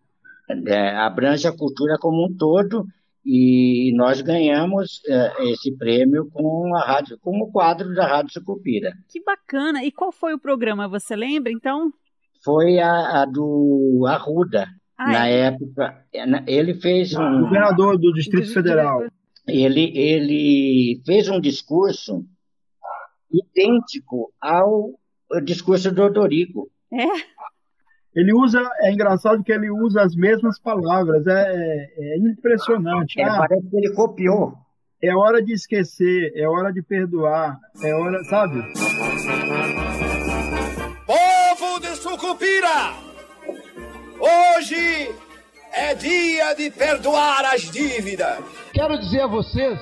É, 0.67 0.95
abrange 0.97 1.47
a 1.47 1.55
cultura 1.55 1.97
como 1.99 2.25
um 2.25 2.35
todo 2.35 2.85
e 3.25 3.91
nós 3.95 4.21
ganhamos 4.21 5.01
é, 5.07 5.49
esse 5.51 5.75
prêmio 5.75 6.29
com 6.31 6.75
a 6.75 6.85
rádio, 6.85 7.17
com 7.19 7.39
o 7.39 7.51
quadro 7.51 7.93
da 7.95 8.05
Rádio 8.05 8.33
Sucupira. 8.33 8.93
Que 9.09 9.21
bacana! 9.23 9.83
E 9.83 9.91
qual 9.91 10.11
foi 10.11 10.33
o 10.33 10.39
programa? 10.39 10.87
Você 10.87 11.15
lembra, 11.15 11.51
então? 11.51 11.91
Foi 12.43 12.77
a, 12.77 13.23
a 13.23 13.25
do 13.25 14.05
Arruda, 14.07 14.67
ah, 14.97 15.11
na 15.11 15.27
é? 15.27 15.47
época, 15.47 16.05
ele 16.47 16.75
fez 16.75 17.13
um. 17.15 17.41
Governador 17.41 17.97
do 17.97 18.13
Distrito 18.13 18.53
Federal. 18.53 19.01
Ele, 19.47 19.91
ele 19.97 21.01
fez 21.05 21.27
um 21.29 21.39
discurso 21.39 22.25
idêntico 23.31 24.31
ao 24.39 24.97
discurso 25.43 25.91
do 25.91 26.03
Odorico. 26.03 26.69
É? 26.93 27.05
Ele 28.15 28.33
usa, 28.33 28.61
é 28.79 28.93
engraçado 28.93 29.43
que 29.43 29.51
ele 29.51 29.69
usa 29.69 30.01
as 30.01 30.15
mesmas 30.15 30.57
palavras, 30.57 31.27
é, 31.27 31.89
é 31.97 32.17
impressionante. 32.17 33.19
É, 33.19 33.25
ah, 33.25 33.39
parece 33.39 33.69
que 33.69 33.75
ele 33.75 33.93
copiou. 33.93 34.53
É 35.03 35.13
hora 35.13 35.43
de 35.43 35.51
esquecer, 35.51 36.31
é 36.33 36.47
hora 36.47 36.71
de 36.71 36.81
perdoar, 36.81 37.59
é 37.83 37.93
hora, 37.93 38.23
sabe? 38.29 38.63
Povo 41.05 41.79
de 41.81 41.87
Sucupira! 41.97 42.93
Hoje 44.17 45.13
é 45.73 45.93
dia 45.93 46.53
de 46.53 46.71
perdoar 46.71 47.43
as 47.53 47.63
dívidas. 47.63 48.39
Quero 48.71 48.97
dizer 48.97 49.23
a 49.23 49.27
vocês, 49.27 49.77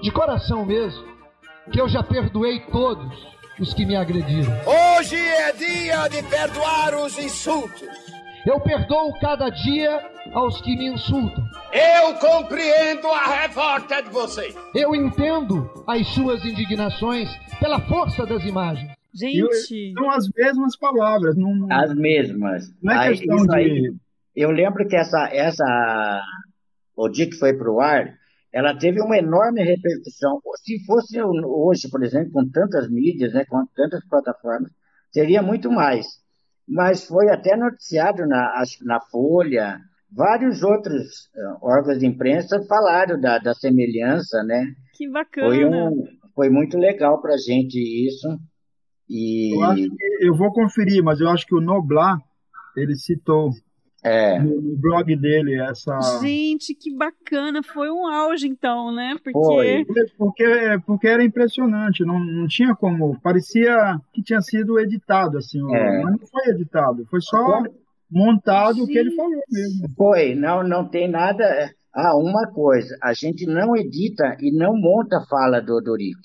de 0.00 0.12
coração 0.12 0.64
mesmo, 0.64 1.04
que 1.72 1.80
eu 1.80 1.88
já 1.88 2.04
perdoei 2.04 2.60
todos 2.70 3.31
os 3.58 3.74
que 3.74 3.84
me 3.84 3.96
agrediram. 3.96 4.52
Hoje 4.66 5.16
é 5.16 5.52
dia 5.52 6.08
de 6.08 6.22
perdoar 6.28 6.94
os 6.94 7.18
insultos. 7.18 7.88
Eu 8.44 8.58
perdoo 8.60 9.12
cada 9.20 9.48
dia 9.50 10.00
aos 10.32 10.60
que 10.60 10.76
me 10.76 10.88
insultam. 10.88 11.44
Eu 11.72 12.14
compreendo 12.14 13.06
a 13.06 13.42
revolta 13.42 14.02
de 14.02 14.10
vocês. 14.10 14.54
Eu 14.74 14.94
entendo 14.94 15.70
as 15.86 16.06
suas 16.08 16.44
indignações 16.44 17.28
pela 17.60 17.80
força 17.80 18.26
das 18.26 18.44
imagens. 18.44 18.90
Gente. 19.14 19.92
São 19.92 20.10
as 20.10 20.28
mesmas 20.36 20.76
palavras. 20.76 21.36
Não, 21.36 21.68
as 21.70 21.94
mesmas. 21.94 22.72
Não 22.82 22.94
é 22.94 23.08
questão 23.10 23.46
de. 23.46 23.54
Aí, 23.54 23.94
eu 24.34 24.50
lembro 24.50 24.88
que 24.88 24.96
essa, 24.96 25.28
essa. 25.28 26.22
O 26.96 27.08
dia 27.08 27.28
que 27.28 27.36
foi 27.36 27.52
para 27.52 27.70
o 27.70 27.80
ar, 27.80 28.12
ela 28.52 28.76
teve 28.76 29.00
uma 29.00 29.16
enorme 29.16 29.62
repercussão. 29.62 30.40
Se 30.62 30.84
fosse 30.84 31.20
hoje, 31.22 31.88
por 31.88 32.02
exemplo, 32.02 32.32
com 32.32 32.48
tantas 32.50 32.90
mídias, 32.90 33.32
né, 33.32 33.44
com 33.46 33.64
tantas 33.74 34.04
plataformas, 34.06 34.70
seria 35.10 35.42
muito 35.42 35.70
mais. 35.70 36.06
Mas 36.68 37.04
foi 37.04 37.30
até 37.30 37.56
noticiado 37.56 38.26
na, 38.26 38.62
na 38.82 39.00
Folha, 39.00 39.80
vários 40.10 40.62
outros 40.62 41.30
uh, 41.34 41.58
órgãos 41.66 41.98
de 41.98 42.06
imprensa 42.06 42.62
falaram 42.68 43.18
da, 43.18 43.38
da 43.38 43.54
semelhança, 43.54 44.42
né? 44.42 44.74
Que 44.94 45.08
bacana. 45.08 45.48
Foi, 45.48 45.64
um, 45.64 46.04
foi 46.34 46.50
muito 46.50 46.76
legal 46.78 47.20
para 47.20 47.34
a 47.34 47.38
gente 47.38 47.78
isso. 47.78 48.28
E... 49.08 49.54
Eu, 49.56 49.62
acho 49.64 49.82
que, 49.82 50.26
eu 50.26 50.34
vou 50.34 50.52
conferir, 50.52 51.02
mas 51.02 51.20
eu 51.20 51.28
acho 51.28 51.46
que 51.46 51.54
o 51.54 51.60
Noblar, 51.60 52.18
ele 52.76 52.94
citou 52.96 53.50
é. 54.02 54.38
no, 54.38 54.60
no, 54.60 54.76
blog 54.76 55.14
dele 55.16 55.60
essa... 55.60 55.98
Gente, 56.20 56.74
que 56.74 56.94
bacana, 56.94 57.62
foi 57.62 57.90
um 57.90 58.06
auge 58.06 58.46
então, 58.46 58.92
né? 58.92 59.14
Porque... 59.22 59.32
Foi. 59.32 59.84
Porque, 60.16 60.44
porque 60.86 61.08
era 61.08 61.24
impressionante, 61.24 62.04
não, 62.04 62.18
não 62.18 62.46
tinha 62.46 62.74
como, 62.74 63.20
parecia 63.20 63.96
que 64.12 64.22
tinha 64.22 64.40
sido 64.40 64.78
editado, 64.78 65.38
assim, 65.38 65.60
é. 65.74 66.02
mas 66.02 66.20
não 66.20 66.26
foi 66.26 66.52
editado, 66.52 67.06
foi 67.06 67.20
só 67.20 67.62
montado 68.10 68.82
o 68.82 68.86
que 68.86 68.98
ele 68.98 69.14
falou 69.14 69.42
mesmo. 69.50 69.88
Foi, 69.96 70.34
não, 70.34 70.62
não 70.62 70.86
tem 70.86 71.08
nada... 71.08 71.72
Ah, 71.94 72.16
uma 72.16 72.46
coisa, 72.46 72.96
a 73.02 73.12
gente 73.12 73.44
não 73.44 73.76
edita 73.76 74.34
e 74.40 74.50
não 74.50 74.74
monta 74.74 75.18
a 75.18 75.26
fala 75.26 75.60
do 75.60 75.78
Dorico. 75.78 76.22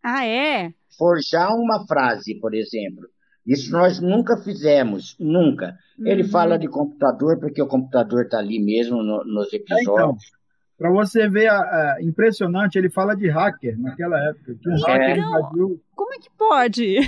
Ah, 0.00 0.24
é? 0.24 0.72
forjar 0.98 1.54
uma 1.54 1.86
frase, 1.86 2.34
por 2.40 2.52
exemplo. 2.52 3.06
Isso 3.48 3.72
nós 3.72 3.98
nunca 3.98 4.36
fizemos, 4.36 5.16
nunca. 5.18 5.74
Uhum. 5.98 6.06
Ele 6.06 6.24
fala 6.24 6.58
de 6.58 6.68
computador 6.68 7.40
porque 7.40 7.62
o 7.62 7.66
computador 7.66 8.24
está 8.24 8.38
ali 8.38 8.62
mesmo 8.62 9.02
no, 9.02 9.24
nos 9.24 9.50
episódios. 9.52 9.88
É, 9.88 9.92
então, 9.92 10.16
Para 10.76 10.90
você 10.90 11.28
ver, 11.30 11.48
a, 11.48 11.56
a, 11.58 11.96
impressionante, 12.02 12.76
ele 12.76 12.90
fala 12.90 13.16
de 13.16 13.28
hacker 13.28 13.80
naquela 13.80 14.18
época. 14.28 14.54
Que 14.54 14.68
um 14.68 14.76
então, 14.76 14.86
hacker 14.86 15.18
invadiu... 15.18 15.80
Como 15.96 16.12
é 16.12 16.18
que 16.18 16.30
pode? 16.36 16.98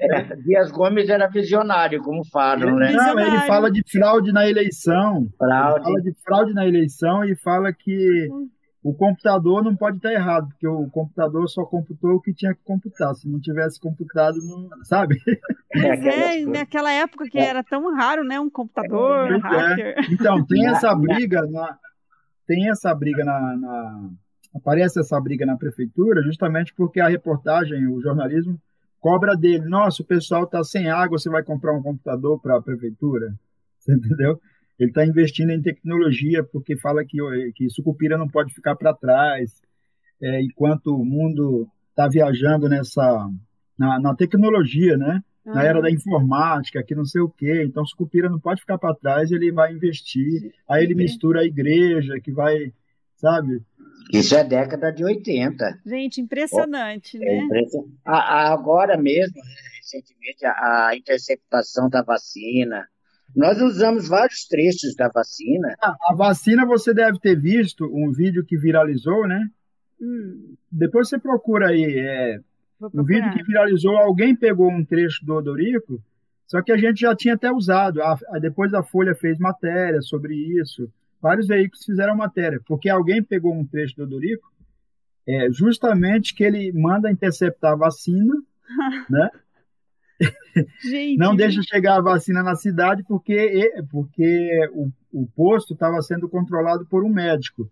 É, 0.00 0.36
Dias 0.36 0.70
Gomes 0.72 1.10
era 1.10 1.28
visionário, 1.28 2.02
como 2.02 2.24
falam, 2.24 2.74
né? 2.76 2.90
Não, 2.90 3.20
ele 3.20 3.38
fala 3.46 3.70
de 3.70 3.82
fraude 3.86 4.32
na 4.32 4.48
eleição. 4.48 5.28
Fraude. 5.36 5.80
Ele 5.80 5.84
fala 5.84 6.02
de 6.02 6.14
fraude 6.24 6.54
na 6.54 6.66
eleição 6.66 7.24
e 7.24 7.36
fala 7.36 7.70
que 7.70 8.30
o 8.82 8.92
computador 8.92 9.62
não 9.62 9.76
pode 9.76 9.98
estar 9.98 10.12
errado, 10.12 10.48
porque 10.48 10.66
o 10.66 10.90
computador 10.90 11.48
só 11.48 11.64
computou 11.64 12.14
o 12.14 12.20
que 12.20 12.34
tinha 12.34 12.52
que 12.52 12.62
computar. 12.64 13.14
Se 13.14 13.28
não 13.28 13.38
tivesse 13.38 13.78
computado, 13.78 14.36
não, 14.42 14.68
sabe? 14.84 15.20
Mas 15.72 16.04
é, 16.04 16.44
naquela 16.44 16.90
época 16.92 17.28
que 17.30 17.38
era 17.38 17.62
tão 17.62 17.94
raro, 17.94 18.24
né? 18.24 18.40
Um 18.40 18.50
computador, 18.50 19.32
um 19.32 19.38
hacker. 19.38 19.94
É. 19.98 20.12
Então, 20.12 20.44
tem 20.44 20.66
essa 20.66 20.94
briga, 20.96 21.46
na, 21.46 21.78
tem 22.46 22.70
essa 22.70 22.92
briga 22.92 23.24
na, 23.24 23.56
na, 23.56 24.10
Aparece 24.54 25.00
essa 25.00 25.18
briga 25.18 25.46
na 25.46 25.56
prefeitura 25.56 26.22
justamente 26.22 26.74
porque 26.74 27.00
a 27.00 27.08
reportagem, 27.08 27.86
o 27.86 28.00
jornalismo, 28.02 28.60
cobra 29.00 29.34
dele. 29.36 29.64
Nossa, 29.66 30.02
o 30.02 30.06
pessoal 30.06 30.44
está 30.44 30.62
sem 30.62 30.90
água, 30.90 31.18
você 31.18 31.30
vai 31.30 31.42
comprar 31.42 31.72
um 31.72 31.82
computador 31.82 32.40
para 32.40 32.56
a 32.56 32.62
prefeitura? 32.62 33.32
Você 33.78 33.94
entendeu? 33.94 34.38
Ele 34.82 34.90
está 34.90 35.06
investindo 35.06 35.50
em 35.50 35.62
tecnologia 35.62 36.42
porque 36.42 36.76
fala 36.76 37.04
que, 37.04 37.16
que 37.54 37.70
Sucupira 37.70 38.18
não 38.18 38.26
pode 38.26 38.52
ficar 38.52 38.74
para 38.74 38.92
trás, 38.92 39.62
é, 40.20 40.42
enquanto 40.42 40.88
o 40.88 41.04
mundo 41.04 41.68
está 41.90 42.08
viajando 42.08 42.68
nessa 42.68 43.30
na, 43.78 44.00
na, 44.00 44.16
tecnologia, 44.16 44.96
né? 44.96 45.22
Na 45.46 45.60
ah. 45.60 45.64
era 45.64 45.80
da 45.80 45.88
informática, 45.88 46.82
que 46.82 46.96
não 46.96 47.04
sei 47.04 47.20
o 47.20 47.28
quê. 47.28 47.62
Então, 47.64 47.86
Sucupira 47.86 48.28
não 48.28 48.40
pode 48.40 48.60
ficar 48.60 48.76
para 48.76 48.94
trás, 48.94 49.30
ele 49.30 49.52
vai 49.52 49.72
investir. 49.72 50.52
Aí 50.68 50.82
ele 50.82 50.96
mistura 50.96 51.42
a 51.42 51.46
igreja, 51.46 52.18
que 52.20 52.32
vai, 52.32 52.72
sabe? 53.14 53.62
Isso 54.12 54.34
é 54.34 54.42
década 54.42 54.90
de 54.90 55.04
80. 55.04 55.80
Gente, 55.86 56.20
impressionante, 56.20 57.18
oh, 57.18 57.24
né? 57.24 57.48
É 58.04 58.12
agora 58.50 58.96
mesmo, 58.96 59.40
recentemente, 59.78 60.44
a, 60.44 60.88
a 60.88 60.96
interceptação 60.96 61.88
da 61.88 62.02
vacina, 62.02 62.88
nós 63.34 63.60
usamos 63.60 64.08
vários 64.08 64.46
trechos 64.46 64.94
da 64.94 65.08
vacina. 65.08 65.74
A, 65.80 65.96
a, 66.10 66.14
vacina 66.14 66.66
você 66.66 66.92
deve 66.92 67.18
ter 67.18 67.38
visto 67.38 67.84
um 67.86 68.12
vídeo 68.12 68.44
que 68.44 68.58
viralizou, 68.58 69.26
né? 69.26 69.48
Hum. 70.00 70.54
Depois 70.70 71.08
você 71.08 71.18
procura 71.18 71.68
aí. 71.68 71.98
É, 71.98 72.38
um 72.92 73.04
vídeo 73.04 73.32
que 73.32 73.42
viralizou, 73.44 73.96
alguém 73.96 74.34
pegou 74.34 74.70
um 74.70 74.84
trecho 74.84 75.24
do 75.24 75.34
Odorico, 75.34 76.02
só 76.46 76.60
que 76.60 76.72
a 76.72 76.76
gente 76.76 77.00
já 77.00 77.14
tinha 77.14 77.34
até 77.34 77.50
usado. 77.50 78.02
A, 78.02 78.18
a, 78.28 78.38
depois 78.38 78.74
a 78.74 78.82
Folha 78.82 79.14
fez 79.14 79.38
matéria 79.38 80.02
sobre 80.02 80.34
isso. 80.34 80.90
Vários 81.20 81.46
veículos 81.46 81.84
fizeram 81.84 82.16
matéria, 82.16 82.60
porque 82.66 82.88
alguém 82.88 83.22
pegou 83.22 83.54
um 83.54 83.64
trecho 83.64 83.96
do 83.96 84.02
Odorico, 84.02 84.50
é, 85.26 85.50
justamente 85.52 86.34
que 86.34 86.42
ele 86.42 86.72
manda 86.72 87.10
interceptar 87.10 87.72
a 87.72 87.76
vacina, 87.76 88.34
né? 89.08 89.30
Gente, 90.84 91.18
não 91.18 91.34
deixa 91.34 91.62
chegar 91.62 91.96
a 91.96 92.02
vacina 92.02 92.42
na 92.42 92.54
cidade 92.54 93.02
porque, 93.04 93.70
porque 93.90 94.68
o, 94.72 94.90
o 95.12 95.26
posto 95.34 95.74
estava 95.74 96.00
sendo 96.02 96.28
controlado 96.28 96.86
por 96.86 97.04
um 97.04 97.08
médico. 97.08 97.70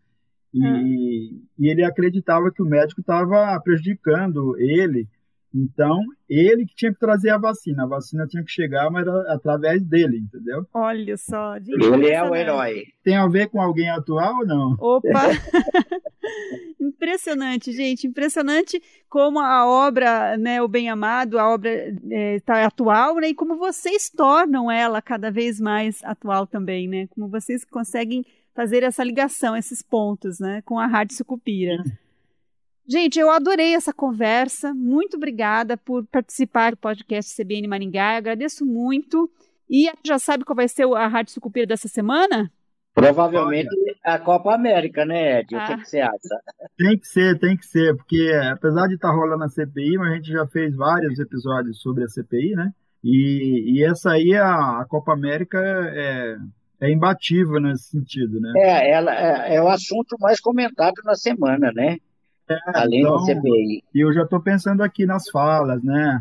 E, 0.52 0.66
hum. 0.66 1.42
e 1.58 1.70
ele 1.70 1.84
acreditava 1.84 2.50
que 2.50 2.62
o 2.62 2.66
médico 2.66 3.00
estava 3.00 3.58
prejudicando 3.60 4.58
ele. 4.58 5.06
Então, 5.52 6.00
ele 6.28 6.64
que 6.64 6.74
tinha 6.74 6.92
que 6.92 6.98
trazer 6.98 7.30
a 7.30 7.38
vacina. 7.38 7.82
A 7.82 7.88
vacina 7.88 8.26
tinha 8.26 8.42
que 8.44 8.50
chegar, 8.50 8.88
mas 8.90 9.06
era 9.06 9.32
através 9.32 9.82
dele, 9.84 10.18
entendeu? 10.18 10.64
Olha 10.72 11.16
só. 11.16 11.56
Ele 11.56 12.08
é 12.08 12.22
o 12.22 12.34
herói. 12.34 12.84
Tem 13.02 13.16
a 13.16 13.26
ver 13.26 13.48
com 13.48 13.60
alguém 13.60 13.90
atual 13.90 14.38
ou 14.38 14.46
não? 14.46 14.76
Opa! 14.78 15.08
impressionante, 16.80 17.72
gente. 17.72 18.06
Impressionante 18.06 18.82
como 19.08 19.38
a 19.38 19.66
obra, 19.66 20.36
né, 20.36 20.62
o 20.62 20.68
Bem 20.68 20.88
Amado, 20.88 21.38
a 21.38 21.48
obra 21.48 21.70
está 22.36 22.58
é, 22.58 22.64
atual, 22.64 23.16
né? 23.16 23.28
E 23.28 23.34
como 23.34 23.56
vocês 23.56 24.10
tornam 24.10 24.70
ela 24.70 25.00
cada 25.00 25.30
vez 25.30 25.60
mais 25.60 26.02
atual 26.04 26.46
também, 26.46 26.88
né? 26.88 27.06
Como 27.08 27.28
vocês 27.28 27.64
conseguem 27.64 28.24
fazer 28.54 28.82
essa 28.82 29.02
ligação, 29.02 29.56
esses 29.56 29.82
pontos, 29.82 30.38
né? 30.38 30.62
Com 30.62 30.78
a 30.78 30.86
Rádio 30.86 31.16
Sucupira. 31.16 31.82
Gente, 32.86 33.18
eu 33.18 33.30
adorei 33.30 33.74
essa 33.74 33.92
conversa. 33.92 34.74
Muito 34.74 35.16
obrigada 35.16 35.76
por 35.76 36.04
participar 36.06 36.72
do 36.72 36.76
podcast 36.76 37.34
CBN 37.34 37.68
Maringá. 37.68 38.14
Eu 38.14 38.18
agradeço 38.18 38.66
muito. 38.66 39.30
E 39.68 39.88
já 40.04 40.18
sabe 40.18 40.44
qual 40.44 40.56
vai 40.56 40.66
ser 40.66 40.84
a 40.94 41.06
Rádio 41.06 41.32
Sucupira 41.32 41.66
dessa 41.66 41.86
semana? 41.86 42.52
Provavelmente 42.94 43.68
a 44.04 44.18
Copa 44.18 44.54
América, 44.54 45.04
né, 45.04 45.40
Ed? 45.40 45.44
O 45.44 45.48
que, 45.48 45.54
ah. 45.54 45.76
que, 45.76 45.88
você 45.88 46.00
acha? 46.00 46.40
Tem 46.76 46.98
que 46.98 47.06
ser, 47.06 47.38
tem 47.38 47.56
que 47.56 47.64
ser, 47.64 47.96
porque 47.96 48.32
apesar 48.52 48.88
de 48.88 48.94
estar 48.94 49.08
tá 49.08 49.14
rolando 49.14 49.44
a 49.44 49.48
CPI, 49.48 49.98
a 49.98 50.14
gente 50.14 50.32
já 50.32 50.46
fez 50.46 50.74
vários 50.74 51.18
episódios 51.18 51.80
sobre 51.80 52.04
a 52.04 52.08
CPI, 52.08 52.54
né? 52.56 52.72
E, 53.02 53.78
e 53.78 53.84
essa 53.84 54.12
aí, 54.12 54.34
a, 54.34 54.80
a 54.80 54.84
Copa 54.86 55.12
América, 55.12 55.58
é, 55.58 56.36
é 56.80 56.90
imbatível 56.90 57.60
nesse 57.60 57.90
sentido, 57.90 58.40
né? 58.40 58.52
É, 58.56 58.90
ela, 58.90 59.14
é, 59.14 59.54
é 59.54 59.62
o 59.62 59.68
assunto 59.68 60.16
mais 60.20 60.40
comentado 60.40 60.94
na 61.04 61.14
semana, 61.14 61.70
né? 61.72 61.96
É, 62.48 62.56
Além 62.74 63.00
então, 63.00 63.14
da 63.14 63.20
CPI. 63.20 63.84
E 63.94 64.04
eu 64.04 64.12
já 64.12 64.22
estou 64.22 64.40
pensando 64.40 64.82
aqui 64.82 65.06
nas 65.06 65.28
falas, 65.30 65.82
né? 65.82 66.20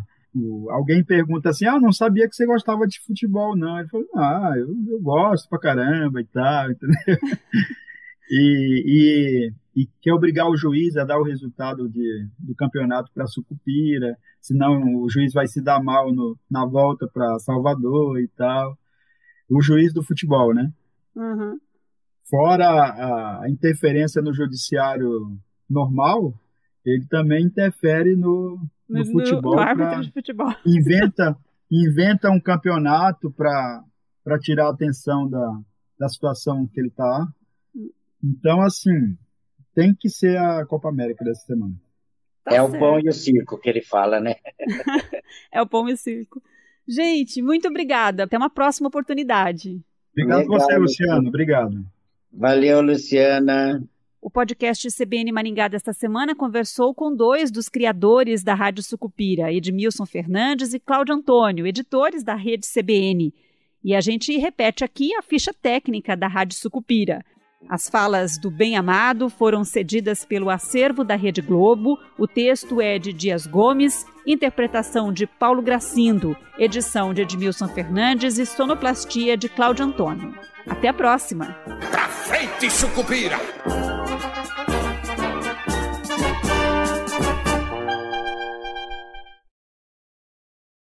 Alguém 0.70 1.04
pergunta 1.04 1.50
assim, 1.50 1.65
ah, 1.65 1.80
não 1.80 1.92
sabia 1.92 2.28
que 2.30 2.36
você 2.36 2.46
gostava 2.46 2.86
de 2.86 3.00
futebol, 3.02 3.58
não. 3.58 3.80
Ele 3.80 3.88
falou, 3.89 4.08
ah, 4.15 4.54
eu, 4.56 4.68
eu 4.88 5.02
gosto 5.02 5.50
pra 5.50 5.60
caramba 5.60 6.22
e 6.22 6.26
tal, 6.26 6.70
entendeu? 6.72 7.18
e, 8.30 8.84
e, 8.86 9.82
e, 9.82 9.89
quer 10.02 10.13
obrigar 10.13 10.48
o 10.48 10.56
juiz 10.56 10.96
a 10.98 11.04
dar 11.04 11.20
o 11.20 11.24
resultado 11.24 11.89
de, 11.89 12.28
do 12.38 12.54
campeonato 12.56 13.12
para 13.12 13.26
Sucupira, 13.26 14.15
senão 14.39 15.02
o 15.02 15.10
juiz 15.10 15.34
vai 15.34 15.48
se 15.48 15.62
dar 15.62 15.82
mal 15.82 16.13
no, 16.13 16.38
na 16.50 16.63
volta 16.65 17.08
para 17.12 17.39
Salvador 17.39 18.20
e 18.20 18.28
tal. 18.28 18.78
O 19.50 19.62
juiz 19.62 19.92
do 19.92 20.04
futebol, 20.04 20.54
né? 20.54 20.72
Uhum. 21.15 21.58
Fora 22.30 22.68
a, 22.68 23.44
a 23.44 23.50
interferência 23.50 24.22
no 24.22 24.32
judiciário 24.32 25.36
normal, 25.68 26.36
ele 26.86 27.06
também 27.08 27.46
interfere 27.46 28.15
no, 28.15 28.60
no, 28.89 28.99
no 28.99 29.06
futebol. 29.06 29.56
No 29.56 29.60
árbitro 29.62 30.02
de 30.02 30.12
futebol. 30.12 30.54
Inventa, 30.65 31.38
inventa 31.71 32.30
um 32.30 32.39
campeonato 32.39 33.32
para 33.32 34.39
tirar 34.41 34.67
a 34.67 34.71
atenção 34.71 35.30
da, 35.30 35.60
da 35.99 36.10
situação 36.10 36.67
que 36.67 36.80
ele 36.80 36.89
está. 36.89 37.28
Então, 38.23 38.62
assim, 38.62 39.17
tem 39.73 39.93
que 39.93 40.10
ser 40.10 40.38
a 40.38 40.65
Copa 40.65 40.89
América 40.89 41.23
dessa 41.23 41.45
semana. 41.45 41.73
Tá 42.43 42.56
é 42.56 42.60
certo. 42.60 42.75
o 42.75 42.80
pão 42.80 42.99
e 42.99 43.08
o 43.08 43.13
circo 43.13 43.58
que 43.58 43.69
ele 43.69 43.82
fala, 43.82 44.19
né? 44.19 44.36
é 45.52 45.62
o 45.62 45.67
pão 45.67 45.88
e 45.88 45.93
o 45.93 45.97
circo. 45.97 46.41
Gente, 46.88 47.41
muito 47.41 47.67
obrigada. 47.67 48.23
Até 48.23 48.38
uma 48.38 48.49
próxima 48.49 48.88
oportunidade. 48.88 49.80
Obrigado 50.12 50.39
Legal, 50.39 50.60
você, 50.60 50.78
Luciano. 50.78 51.28
Obrigado. 51.28 51.86
Valeu, 52.34 52.82
Luciana. 52.82 53.84
O 54.21 54.29
podcast 54.29 54.86
CBN 54.91 55.32
Maringá 55.32 55.69
desta 55.69 55.93
semana 55.93 56.36
conversou 56.36 56.93
com 56.93 57.15
dois 57.15 57.49
dos 57.49 57.69
criadores 57.69 58.43
da 58.43 58.53
Rádio 58.53 58.84
Sucupira, 58.84 59.51
Edmilson 59.53 60.05
Fernandes 60.05 60.73
e 60.73 60.79
Cláudio 60.79 61.15
Antônio, 61.15 61.65
editores 61.65 62.21
da 62.21 62.36
rede 62.36 62.67
CBN. 62.67 63.34
E 63.82 63.95
a 63.95 64.01
gente 64.01 64.38
repete 64.38 64.84
aqui 64.84 65.15
a 65.15 65.21
ficha 65.21 65.53
técnica 65.53 66.17
da 66.17 66.27
Rádio 66.27 66.58
Sucupira. 66.58 67.23
As 67.69 67.89
falas 67.89 68.38
do 68.38 68.51
Bem 68.51 68.75
Amado 68.75 69.29
foram 69.29 69.63
cedidas 69.63 70.25
pelo 70.25 70.49
acervo 70.49 71.03
da 71.03 71.15
Rede 71.15 71.41
Globo. 71.41 71.97
O 72.17 72.27
texto 72.27 72.82
é 72.82 72.99
de 72.99 73.13
Dias 73.13 73.47
Gomes, 73.47 74.05
interpretação 74.27 75.13
de 75.13 75.27
Paulo 75.27 75.62
Gracindo, 75.62 76.36
edição 76.58 77.13
de 77.13 77.21
Edmilson 77.21 77.69
Fernandes 77.69 78.38
e 78.38 78.45
sonoplastia 78.45 79.38
de 79.38 79.47
Cláudio 79.47 79.86
Antônio. 79.86 80.34
Até 80.67 80.89
a 80.89 80.93
próxima! 80.93 81.58
Pra 81.89 82.08
frente, 82.08 82.69
Sucupira! 82.69 83.38